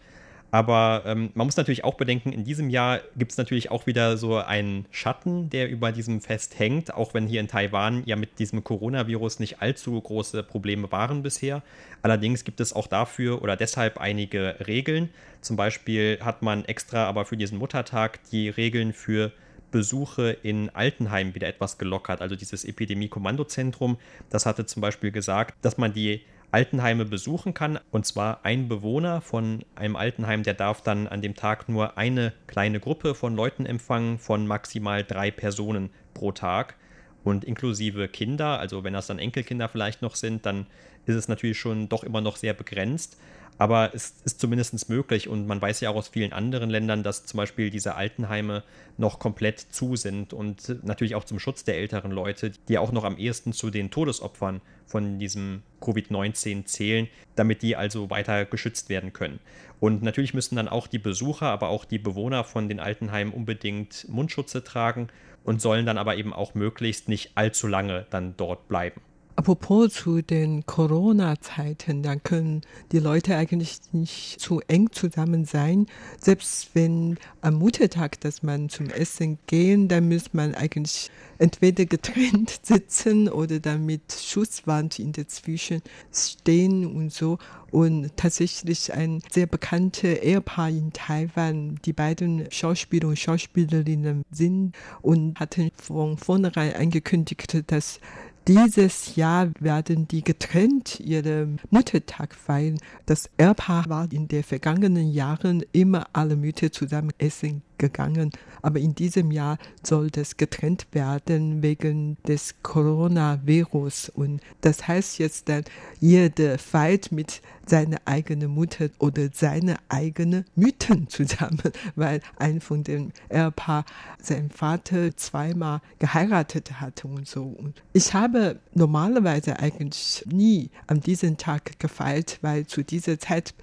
Aber 0.51 1.03
ähm, 1.05 1.31
man 1.35 1.49
muss 1.49 1.57
natürlich 1.57 1.83
auch 1.83 1.95
bedenken, 1.95 2.33
in 2.33 2.45
diesem 2.45 2.71
Jahr 2.71 3.01
gibt 3.17 3.33
es 3.33 3.39
natürlich 3.39 3.73
auch 3.73 3.87
wieder 3.87 4.17
so 4.17 4.37
einen 4.37 4.87
Schatten, 4.93 5.51
der 5.51 5.69
über 5.69 5.91
diesem 5.91 6.21
Fest 6.21 6.59
hängt, 6.59 6.95
auch 6.95 7.13
wenn 7.13 7.27
hier 7.27 7.41
in 7.41 7.49
Taiwan 7.49 8.03
ja 8.07 8.15
mit 8.15 8.39
diesem 8.39 8.63
Coronavirus 8.63 9.41
nicht 9.41 9.61
allzu 9.61 10.01
große 10.01 10.45
Probleme 10.45 10.93
waren 10.93 11.23
bisher. 11.23 11.63
Allerdings 12.03 12.45
gibt 12.45 12.61
es 12.61 12.73
auch 12.73 12.87
dafür 12.87 13.43
oder 13.43 13.57
deshalb 13.57 13.99
einige 13.99 14.57
Regeln. 14.65 15.09
Zum 15.41 15.57
Beispiel 15.57 16.19
hat 16.21 16.43
man 16.43 16.65
extra 16.67 17.07
aber 17.07 17.25
für 17.25 17.37
diesen 17.37 17.59
Muttertag 17.59 18.21
die 18.31 18.49
Regeln 18.49 18.93
für 18.93 19.33
Besuche 19.75 20.37
in 20.45 20.71
Altenheimen 20.71 21.35
wieder 21.35 21.49
etwas 21.49 21.79
gelockert. 21.79 22.21
Also 22.21 22.37
dieses 22.37 22.65
Epidemie-Kommandozentrum, 22.65 23.99
das 24.31 24.47
hatte 24.47 24.67
zum 24.67 24.81
Beispiel 24.81 25.11
gesagt, 25.11 25.57
dass 25.63 25.79
man 25.79 25.93
die 25.93 26.21
Altenheime 26.55 27.05
besuchen 27.05 27.53
kann. 27.53 27.81
Und 27.91 28.07
zwar 28.07 28.45
ein 28.45 28.69
Bewohner 28.69 29.21
von 29.21 29.65
einem 29.75 29.97
Altenheim, 29.97 30.45
der 30.45 30.55
darf 30.55 30.83
dann 30.83 31.09
an 31.09 31.21
dem 31.21 31.35
Tag 31.35 31.69
nur 31.69 31.99
eine 31.99 32.33
kleine 32.47 32.79
Gruppe 32.79 33.17
von 33.17 33.35
Leuten 33.35 33.67
empfangen, 33.67 34.21
von 34.21 34.47
maximal 34.47 35.03
drei 35.03 35.33
Personen 35.33 35.91
pro 36.15 36.31
Tag. 36.31 36.77
Und 37.25 37.43
inklusive 37.43 38.07
Kinder, 38.07 38.61
also 38.61 38.85
wenn 38.85 38.93
das 38.93 39.09
dann 39.09 39.19
Enkelkinder 39.19 39.69
vielleicht 39.69 40.01
noch 40.01 40.15
sind, 40.15 40.47
dann 40.47 40.67
ist 41.07 41.17
es 41.17 41.29
natürlich 41.29 41.59
schon 41.59 41.89
doch 41.89 42.05
immer 42.05 42.21
noch 42.21 42.37
sehr 42.37 42.55
begrenzt. 42.55 43.17
Aber 43.57 43.95
es 43.95 44.15
ist 44.25 44.41
zumindest 44.41 44.89
möglich 44.89 45.29
und 45.29 45.47
man 45.47 45.63
weiß 45.63 45.81
ja 45.81 45.91
auch 45.91 45.95
aus 45.95 46.09
vielen 46.09 46.33
anderen 46.33 46.71
Ländern, 46.71 47.05
dass 47.05 47.25
zum 47.25 47.39
Beispiel 47.39 47.71
diese 47.71 47.95
Altenheime 47.95 48.65
noch 48.97 49.21
komplett 49.21 49.61
zu 49.61 49.95
sind 49.95 50.33
und 50.33 50.85
natürlich 50.85 51.15
auch 51.15 51.25
zum 51.25 51.39
Schutz 51.39 51.63
der 51.63 51.77
älteren 51.77 52.11
Leute, 52.11 52.51
die 52.69 52.79
auch 52.79 52.91
noch 52.91 53.05
am 53.05 53.17
ehesten 53.17 53.53
zu 53.53 53.71
den 53.71 53.93
Todesopfern 53.93 54.61
von 54.87 55.21
diesem 55.21 55.63
Covid-19 55.81 56.65
zählen, 56.65 57.09
damit 57.37 57.63
die 57.63 57.77
also 57.77 58.11
weiter 58.11 58.45
geschützt 58.45 58.89
werden 58.89 59.13
können. 59.13 59.39
Und 59.79 60.03
natürlich 60.03 60.35
müssen 60.35 60.57
dann 60.57 60.69
auch 60.69 60.89
die 60.89 60.99
Besucher, 60.99 61.47
aber 61.47 61.69
auch 61.69 61.85
die 61.85 61.99
Bewohner 61.99 62.43
von 62.43 62.69
den 62.69 62.81
Altenheimen 62.81 63.33
unbedingt 63.33 64.09
Mundschutze 64.09 64.65
tragen 64.65 65.09
und 65.45 65.61
sollen 65.61 65.87
dann 65.87 65.99
aber 65.99 66.17
eben 66.17 66.33
auch 66.33 66.55
möglichst 66.55 67.09
nicht 67.09 67.33
allzu 67.37 67.69
lange 67.69 68.07
dann 68.11 68.37
dort 68.37 68.67
bleiben. 68.67 69.01
Apropos 69.37 69.93
zu 69.93 70.23
den 70.23 70.65
Corona-Zeiten, 70.65 72.05
dann 72.05 72.23
können 72.23 72.61
die 72.93 73.01
Leute 73.01 73.37
eigentlich 73.37 73.81
nicht 73.91 74.39
zu 74.39 74.61
eng 74.69 74.93
zusammen 74.93 75.45
sein. 75.45 75.87
Selbst 76.21 76.71
wenn 76.75 77.19
am 77.41 77.55
Muttertag, 77.55 78.21
dass 78.21 78.45
man 78.45 78.69
zum 78.69 78.91
Essen 78.91 79.39
gehen, 79.49 79.89
dann 79.89 80.09
muss 80.09 80.35
man 80.35 80.55
eigentlich 80.55 81.11
entweder 81.39 81.85
getrennt 81.85 82.61
sitzen 82.63 83.29
oder 83.29 83.59
dann 83.59 83.85
mit 83.85 84.13
Schusswand 84.13 85.01
in 85.01 85.11
dazwischen 85.11 85.83
stehen 86.13 86.87
und 86.87 87.13
so. 87.13 87.39
Und 87.73 88.17
tatsächlich 88.17 88.93
ein 88.93 89.21
sehr 89.33 89.47
bekanntes 89.47 90.21
Ehepaar 90.21 90.69
in 90.69 90.93
Taiwan, 90.93 91.81
die 91.85 91.93
beiden 91.93 92.49
Schauspieler 92.53 93.09
und 93.09 93.19
Schauspielerinnen 93.19 94.23
sind 94.31 94.77
und 95.03 95.41
hatten 95.41 95.73
von 95.75 96.17
vornherein 96.19 96.77
angekündigt, 96.77 97.65
dass 97.67 97.99
dieses 98.47 99.17
Jahr 99.17 99.51
werden 99.59 100.07
die 100.07 100.23
getrennt 100.23 101.01
ihren 101.01 101.61
Muttertag 101.71 102.35
feiern. 102.35 102.79
Das 103.07 103.31
Ehepaar 103.39 103.89
war 103.89 104.13
in 104.13 104.29
den 104.29 104.43
vergangenen 104.43 105.11
Jahren 105.11 105.65
immer 105.73 106.07
alle 106.13 106.37
Mütter 106.37 106.71
zusammen 106.71 107.13
essen 107.19 107.63
gegangen. 107.79 108.31
Aber 108.63 108.79
in 108.79 108.95
diesem 108.95 109.31
Jahr 109.31 109.59
soll 109.83 110.11
das 110.11 110.37
getrennt 110.37 110.87
werden 110.93 111.63
wegen 111.63 112.17
des 112.27 112.55
Coronavirus. 112.63 114.11
Und 114.11 114.41
das 114.61 114.89
heißt 114.89 115.19
jetzt 115.19 115.49
dann, 115.49 115.65
jeder 116.01 116.59
feiert 116.59 117.13
mit 117.13 117.43
seiner 117.67 117.99
eigenen 118.05 118.51
Mutter 118.51 118.91
oder 118.99 119.29
seine 119.33 119.77
eigenen 119.89 120.45
Müttern 120.55 121.09
zusammen, 121.09 121.63
weil 121.97 122.21
ein 122.37 122.61
von 122.61 122.85
dem 122.85 123.13
Ehepaar 123.31 123.85
sein 124.21 124.51
Vater 124.51 125.17
zweimal 125.17 125.81
geheiratet 125.99 126.81
hatte 126.81 127.09
und 127.09 127.27
so. 127.27 127.45
Und 127.45 127.83
ich 127.93 128.15
habe 128.15 128.61
normalerweise 128.75 129.59
eigentlich 129.59 130.25
nie 130.31 130.71
an 130.87 131.01
diesem 131.01 131.37
Tag 131.37 131.79
gefeiert, 131.79 132.39
weil 132.43 132.67
zu 132.67 132.83
dieser 132.83 133.19
Zeit 133.19 133.55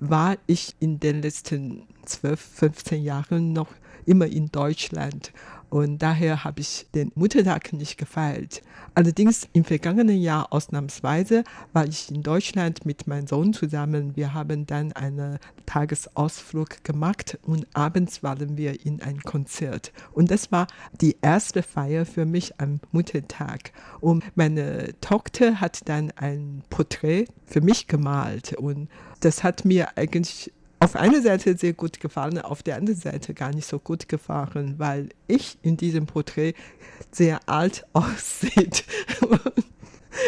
war 0.00 0.36
ich 0.46 0.74
in 0.80 1.00
den 1.00 1.22
letzten 1.22 1.86
12, 2.04 2.40
15 2.40 3.02
Jahren 3.02 3.52
noch 3.52 3.68
immer 4.06 4.26
in 4.26 4.50
Deutschland. 4.50 5.32
Und 5.74 6.02
daher 6.02 6.44
habe 6.44 6.60
ich 6.60 6.86
den 6.94 7.10
Muttertag 7.16 7.72
nicht 7.72 7.98
gefeiert. 7.98 8.62
Allerdings 8.94 9.48
im 9.54 9.64
vergangenen 9.64 10.20
Jahr 10.20 10.52
ausnahmsweise 10.52 11.42
war 11.72 11.84
ich 11.84 12.12
in 12.12 12.22
Deutschland 12.22 12.86
mit 12.86 13.08
meinem 13.08 13.26
Sohn 13.26 13.52
zusammen. 13.52 14.14
Wir 14.14 14.34
haben 14.34 14.66
dann 14.66 14.92
einen 14.92 15.40
Tagesausflug 15.66 16.84
gemacht 16.84 17.40
und 17.42 17.66
abends 17.74 18.22
waren 18.22 18.56
wir 18.56 18.86
in 18.86 19.02
ein 19.02 19.20
Konzert. 19.22 19.92
Und 20.12 20.30
das 20.30 20.52
war 20.52 20.68
die 21.00 21.16
erste 21.22 21.64
Feier 21.64 22.06
für 22.06 22.24
mich 22.24 22.60
am 22.60 22.78
Muttertag. 22.92 23.72
Und 24.00 24.22
meine 24.36 24.94
Tochter 25.00 25.60
hat 25.60 25.88
dann 25.88 26.12
ein 26.12 26.62
Porträt 26.70 27.26
für 27.46 27.62
mich 27.62 27.88
gemalt. 27.88 28.52
Und 28.52 28.88
das 29.18 29.42
hat 29.42 29.64
mir 29.64 29.98
eigentlich 29.98 30.52
auf 30.84 30.96
einer 30.96 31.22
Seite 31.22 31.56
sehr 31.56 31.72
gut 31.72 31.98
gefallen, 31.98 32.38
auf 32.38 32.62
der 32.62 32.76
anderen 32.76 33.00
Seite 33.00 33.32
gar 33.32 33.54
nicht 33.54 33.66
so 33.66 33.78
gut 33.78 34.06
gefallen, 34.06 34.74
weil 34.76 35.08
ich 35.26 35.56
in 35.62 35.78
diesem 35.78 36.04
Porträt 36.04 36.52
sehr 37.10 37.40
alt 37.48 37.86
aussieht. 37.94 38.84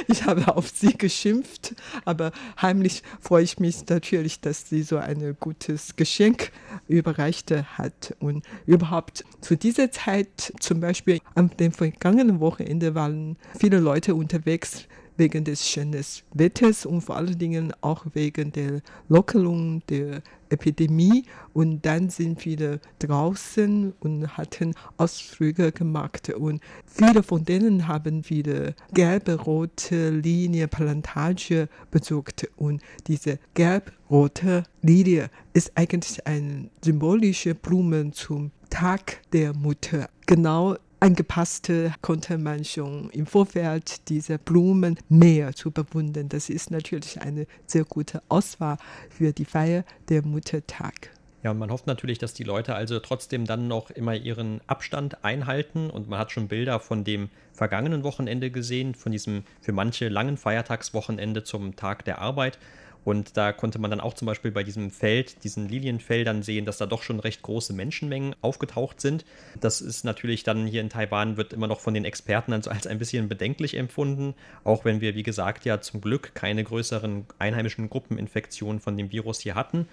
Ich 0.08 0.24
habe 0.24 0.56
auf 0.56 0.70
sie 0.70 0.96
geschimpft, 0.96 1.76
aber 2.06 2.32
heimlich 2.60 3.02
freue 3.20 3.44
ich 3.44 3.60
mich 3.60 3.86
natürlich, 3.88 4.40
dass 4.40 4.68
sie 4.68 4.82
so 4.82 4.96
ein 4.96 5.36
gutes 5.38 5.94
Geschenk 5.94 6.50
überreicht 6.88 7.50
hat. 7.50 8.16
Und 8.18 8.44
überhaupt 8.64 9.24
zu 9.42 9.56
dieser 9.56 9.90
Zeit, 9.92 10.54
zum 10.58 10.80
Beispiel 10.80 11.20
am 11.34 11.54
dem 11.56 11.70
vergangenen 11.70 12.40
Wochenende, 12.40 12.94
waren 12.94 13.36
viele 13.58 13.78
Leute 13.78 14.14
unterwegs 14.14 14.88
wegen 15.16 15.44
des 15.44 15.68
schönen 15.68 16.04
Wetters 16.34 16.86
und 16.86 17.00
vor 17.00 17.16
allen 17.16 17.38
Dingen 17.38 17.72
auch 17.80 18.04
wegen 18.12 18.52
der 18.52 18.80
Lockerung 19.08 19.82
der 19.88 20.22
Epidemie. 20.50 21.24
Und 21.52 21.84
dann 21.86 22.10
sind 22.10 22.40
viele 22.40 22.80
draußen 22.98 23.92
und 24.00 24.36
hatten 24.36 24.74
Ausflüge 24.96 25.72
gemacht. 25.72 26.30
Und 26.30 26.60
viele 26.86 27.22
von 27.22 27.44
denen 27.44 27.88
haben 27.88 28.28
wieder 28.28 28.74
gelbe-rote 28.92 30.10
Linie 30.10 30.68
Plantage 30.68 31.68
besucht. 31.90 32.48
Und 32.56 32.82
diese 33.06 33.38
gelb-rote 33.54 34.64
Linie 34.82 35.30
ist 35.52 35.72
eigentlich 35.74 36.26
eine 36.26 36.70
symbolische 36.82 37.54
Blume 37.54 38.10
zum 38.12 38.50
Tag 38.70 39.22
der 39.32 39.54
Mutter. 39.54 40.08
Genau 40.26 40.76
angepasste 41.06 41.94
konnte 42.02 42.36
man 42.36 42.64
schon 42.64 43.10
im 43.10 43.26
Vorfeld 43.26 44.08
diese 44.08 44.38
Blumen 44.38 44.98
mehr 45.08 45.54
zu 45.54 45.70
bewundern. 45.70 46.28
Das 46.28 46.50
ist 46.50 46.72
natürlich 46.72 47.20
eine 47.20 47.46
sehr 47.64 47.84
gute 47.84 48.22
Auswahl 48.28 48.76
für 49.08 49.32
die 49.32 49.44
Feier 49.44 49.84
der 50.08 50.22
Muttertag. 50.26 51.10
Ja, 51.44 51.54
man 51.54 51.70
hofft 51.70 51.86
natürlich, 51.86 52.18
dass 52.18 52.34
die 52.34 52.42
Leute 52.42 52.74
also 52.74 52.98
trotzdem 52.98 53.44
dann 53.44 53.68
noch 53.68 53.90
immer 53.90 54.16
ihren 54.16 54.60
Abstand 54.66 55.24
einhalten. 55.24 55.90
Und 55.90 56.08
man 56.08 56.18
hat 56.18 56.32
schon 56.32 56.48
Bilder 56.48 56.80
von 56.80 57.04
dem 57.04 57.28
vergangenen 57.52 58.02
Wochenende 58.02 58.50
gesehen, 58.50 58.96
von 58.96 59.12
diesem 59.12 59.44
für 59.60 59.70
manche 59.70 60.08
langen 60.08 60.36
Feiertagswochenende 60.36 61.44
zum 61.44 61.76
Tag 61.76 62.04
der 62.04 62.18
Arbeit. 62.18 62.58
Und 63.06 63.36
da 63.36 63.52
konnte 63.52 63.78
man 63.78 63.88
dann 63.92 64.00
auch 64.00 64.14
zum 64.14 64.26
Beispiel 64.26 64.50
bei 64.50 64.64
diesem 64.64 64.90
Feld, 64.90 65.44
diesen 65.44 65.68
Lilienfeldern 65.68 66.42
sehen, 66.42 66.66
dass 66.66 66.78
da 66.78 66.86
doch 66.86 67.04
schon 67.04 67.20
recht 67.20 67.40
große 67.40 67.72
Menschenmengen 67.72 68.34
aufgetaucht 68.40 69.00
sind. 69.00 69.24
Das 69.60 69.80
ist 69.80 70.04
natürlich 70.04 70.42
dann 70.42 70.66
hier 70.66 70.80
in 70.80 70.90
Taiwan, 70.90 71.36
wird 71.36 71.52
immer 71.52 71.68
noch 71.68 71.78
von 71.78 71.94
den 71.94 72.04
Experten 72.04 72.52
als 72.52 72.66
ein 72.66 72.98
bisschen 72.98 73.28
bedenklich 73.28 73.76
empfunden, 73.76 74.34
auch 74.64 74.84
wenn 74.84 75.00
wir, 75.00 75.14
wie 75.14 75.22
gesagt, 75.22 75.64
ja 75.64 75.80
zum 75.80 76.00
Glück 76.00 76.34
keine 76.34 76.64
größeren 76.64 77.26
einheimischen 77.38 77.88
Gruppeninfektionen 77.88 78.80
von 78.80 78.96
dem 78.96 79.12
Virus 79.12 79.38
hier 79.38 79.54
hatten. 79.54 79.86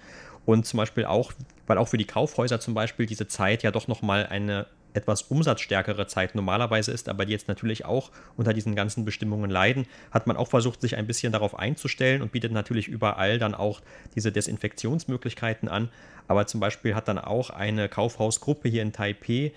Und 0.44 0.66
zum 0.66 0.78
Beispiel 0.78 1.04
auch, 1.04 1.32
weil 1.68 1.78
auch 1.78 1.86
für 1.86 1.98
die 1.98 2.06
Kaufhäuser 2.06 2.58
zum 2.58 2.74
Beispiel 2.74 3.06
diese 3.06 3.28
Zeit 3.28 3.62
ja 3.62 3.70
doch 3.70 3.86
nochmal 3.86 4.26
eine 4.26 4.66
etwas 4.94 5.22
umsatzstärkere 5.22 6.06
Zeit 6.06 6.34
normalerweise 6.34 6.92
ist, 6.92 7.08
aber 7.08 7.26
die 7.26 7.32
jetzt 7.32 7.48
natürlich 7.48 7.84
auch 7.84 8.10
unter 8.36 8.54
diesen 8.54 8.74
ganzen 8.74 9.04
Bestimmungen 9.04 9.50
leiden, 9.50 9.86
hat 10.10 10.26
man 10.26 10.36
auch 10.36 10.48
versucht, 10.48 10.80
sich 10.80 10.96
ein 10.96 11.06
bisschen 11.06 11.32
darauf 11.32 11.58
einzustellen 11.58 12.22
und 12.22 12.32
bietet 12.32 12.52
natürlich 12.52 12.88
überall 12.88 13.38
dann 13.38 13.54
auch 13.54 13.82
diese 14.14 14.32
Desinfektionsmöglichkeiten 14.32 15.68
an. 15.68 15.90
Aber 16.28 16.46
zum 16.46 16.60
Beispiel 16.60 16.94
hat 16.94 17.08
dann 17.08 17.18
auch 17.18 17.50
eine 17.50 17.88
Kaufhausgruppe 17.88 18.68
hier 18.68 18.82
in 18.82 18.92
Taipei 18.92 19.52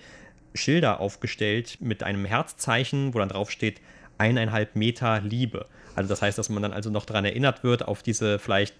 Schilder 0.54 1.00
aufgestellt 1.00 1.78
mit 1.80 2.02
einem 2.02 2.24
Herzzeichen, 2.24 3.14
wo 3.14 3.18
dann 3.18 3.28
drauf 3.28 3.50
steht, 3.50 3.80
eineinhalb 4.18 4.74
Meter 4.74 5.20
Liebe. 5.20 5.66
Also 5.94 6.08
das 6.08 6.22
heißt, 6.22 6.36
dass 6.36 6.48
man 6.48 6.62
dann 6.62 6.72
also 6.72 6.90
noch 6.90 7.04
daran 7.04 7.24
erinnert 7.24 7.62
wird, 7.62 7.86
auf 7.86 8.02
diese 8.02 8.38
vielleicht 8.38 8.74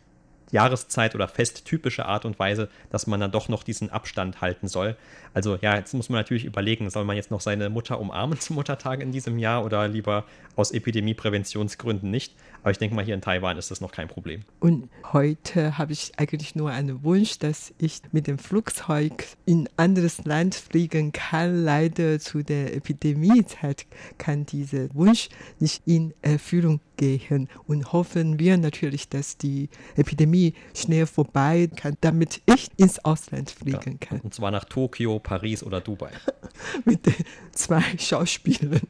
Jahreszeit 0.50 1.14
oder 1.14 1.28
festtypische 1.28 2.06
Art 2.06 2.24
und 2.24 2.38
Weise, 2.38 2.68
dass 2.90 3.06
man 3.06 3.20
dann 3.20 3.30
doch 3.30 3.48
noch 3.48 3.62
diesen 3.62 3.90
Abstand 3.90 4.40
halten 4.40 4.68
soll. 4.68 4.96
Also 5.34 5.58
ja, 5.60 5.76
jetzt 5.76 5.94
muss 5.94 6.08
man 6.08 6.18
natürlich 6.18 6.44
überlegen, 6.44 6.90
soll 6.90 7.04
man 7.04 7.16
jetzt 7.16 7.30
noch 7.30 7.40
seine 7.40 7.68
Mutter 7.70 8.00
umarmen 8.00 8.40
zum 8.40 8.56
Muttertag 8.56 9.00
in 9.00 9.12
diesem 9.12 9.38
Jahr 9.38 9.64
oder 9.64 9.88
lieber 9.88 10.24
aus 10.56 10.70
Epidemiepräventionsgründen 10.70 12.10
nicht. 12.10 12.34
Aber 12.62 12.70
ich 12.70 12.78
denke 12.78 12.94
mal, 12.94 13.04
hier 13.04 13.14
in 13.14 13.20
Taiwan 13.20 13.56
ist 13.56 13.70
das 13.70 13.80
noch 13.80 13.92
kein 13.92 14.08
Problem. 14.08 14.42
Und 14.60 14.88
heute 15.12 15.78
habe 15.78 15.92
ich 15.92 16.12
eigentlich 16.16 16.54
nur 16.54 16.70
einen 16.70 17.02
Wunsch, 17.04 17.38
dass 17.38 17.72
ich 17.78 18.00
mit 18.12 18.26
dem 18.26 18.38
Flugzeug 18.38 19.24
in 19.46 19.66
ein 19.66 19.68
anderes 19.76 20.24
Land 20.24 20.54
fliegen 20.54 21.12
kann. 21.12 21.64
Leider 21.64 22.18
zu 22.18 22.42
der 22.42 22.74
Epidemiezeit 22.74 23.86
kann 24.18 24.46
dieser 24.46 24.92
Wunsch 24.94 25.28
nicht 25.60 25.82
in 25.86 26.14
Erfüllung 26.22 26.80
gehen. 26.96 27.48
Und 27.66 27.92
hoffen 27.92 28.38
wir 28.38 28.56
natürlich, 28.56 29.08
dass 29.08 29.38
die 29.38 29.68
Epidemie 29.96 30.54
schnell 30.74 31.06
vorbei 31.06 31.70
kann, 31.74 31.96
damit 32.00 32.42
ich 32.46 32.68
ins 32.76 33.02
Ausland 33.04 33.50
fliegen 33.50 33.98
ja, 34.00 34.06
kann. 34.08 34.20
Und 34.20 34.34
zwar 34.34 34.50
nach 34.50 34.64
Tokio, 34.64 35.18
Paris 35.20 35.62
oder 35.62 35.80
Dubai. 35.80 36.10
mit 36.84 37.06
den 37.06 37.14
zwei 37.52 37.82
Schauspielern. 37.98 38.80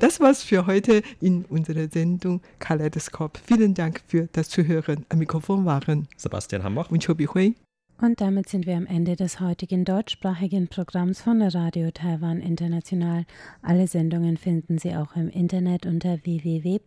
Das 0.00 0.18
war's 0.18 0.42
für 0.42 0.66
heute 0.66 1.02
in 1.20 1.44
unserer 1.44 1.88
Sendung 1.88 2.40
Kaleidoskop. 2.58 3.17
Vielen 3.44 3.74
Dank 3.74 4.02
für 4.06 4.28
das 4.32 4.48
Zuhören. 4.48 5.04
Am 5.08 5.18
Mikrofon 5.18 5.64
waren 5.64 6.08
Sebastian 6.16 6.62
Hammer 6.62 6.86
und 6.90 7.04
Chobi 7.04 7.26
Hui. 7.26 7.54
Und 8.00 8.20
damit 8.20 8.48
sind 8.48 8.64
wir 8.64 8.76
am 8.76 8.86
Ende 8.86 9.16
des 9.16 9.40
heutigen 9.40 9.84
deutschsprachigen 9.84 10.68
Programms 10.68 11.20
von 11.20 11.42
Radio 11.42 11.90
Taiwan 11.90 12.40
International. 12.40 13.24
Alle 13.60 13.88
Sendungen 13.88 14.36
finden 14.36 14.78
Sie 14.78 14.94
auch 14.94 15.16
im 15.16 15.28
Internet 15.28 15.84
unter 15.84 16.24
www.de.rti.org.tv. 16.24 16.80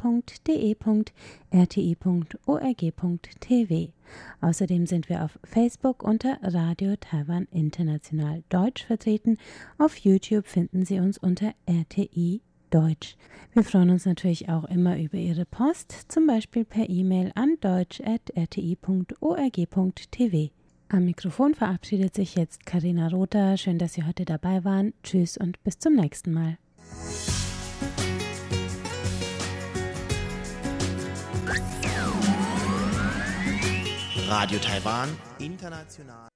Außerdem 4.40 4.86
sind 4.86 5.10
wir 5.10 5.26
auf 5.26 5.38
Facebook 5.44 6.02
unter 6.02 6.38
Radio 6.44 6.96
Taiwan 6.96 7.50
International 7.52 8.44
Deutsch 8.48 8.86
vertreten. 8.86 9.38
Auf 9.78 9.98
YouTube 9.98 10.48
finden 10.48 10.86
Sie 10.86 11.02
uns 11.02 11.18
unter 11.18 11.52
RTI 11.66 12.42
Deutsch. 12.72 13.16
Wir 13.54 13.64
freuen 13.64 13.92
uns 13.92 14.06
natürlich 14.06 14.50
auch 14.50 14.64
immer 14.64 14.98
über 14.98 15.18
Ihre 15.18 15.46
Post, 15.46 16.06
zum 16.08 16.26
Beispiel 16.26 16.66
per 16.66 16.90
E-Mail 16.90 17.32
an 17.36 17.58
deutsch.rti.org.tv. 17.62 20.52
Am 20.90 21.06
Mikrofon 21.06 21.54
verabschiedet 21.54 22.16
sich 22.16 22.34
jetzt 22.36 22.66
Karina 22.66 23.10
Rother. 23.10 23.58
Schön, 23.58 23.78
dass 23.78 23.94
Sie 23.94 24.04
heute 24.04 24.26
dabei 24.26 24.64
waren. 24.64 24.94
Tschüss 25.04 25.38
und 25.38 25.64
bis 25.64 25.78
zum 25.80 25.96
nächsten 25.96 26.34
Mal. 26.34 26.58
Radio 34.28 34.60
Taiwan, 34.60 35.10
international. 35.40 36.30